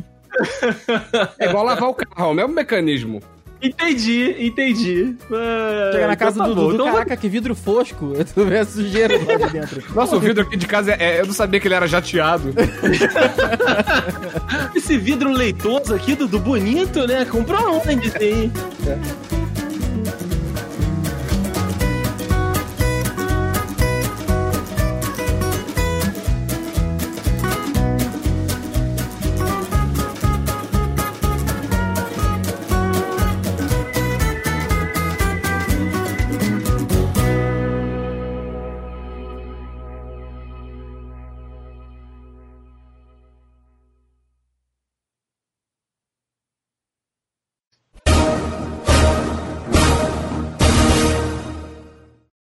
[1.39, 3.19] É igual lavar o carro, é o mesmo mecanismo.
[3.61, 5.15] Entendi, entendi.
[5.31, 6.55] Ah, Chega na então casa tá do.
[6.55, 8.13] Dudu, Então caraca, que vidro fosco.
[8.33, 9.83] Tu vê a sujeira lá de dentro.
[9.95, 12.53] Nossa, o vidro aqui de casa, é, eu não sabia que ele era jateado.
[14.75, 17.25] Esse vidro leitoso aqui, Dudu, bonito, né?
[17.25, 18.51] Comprou onde, hein?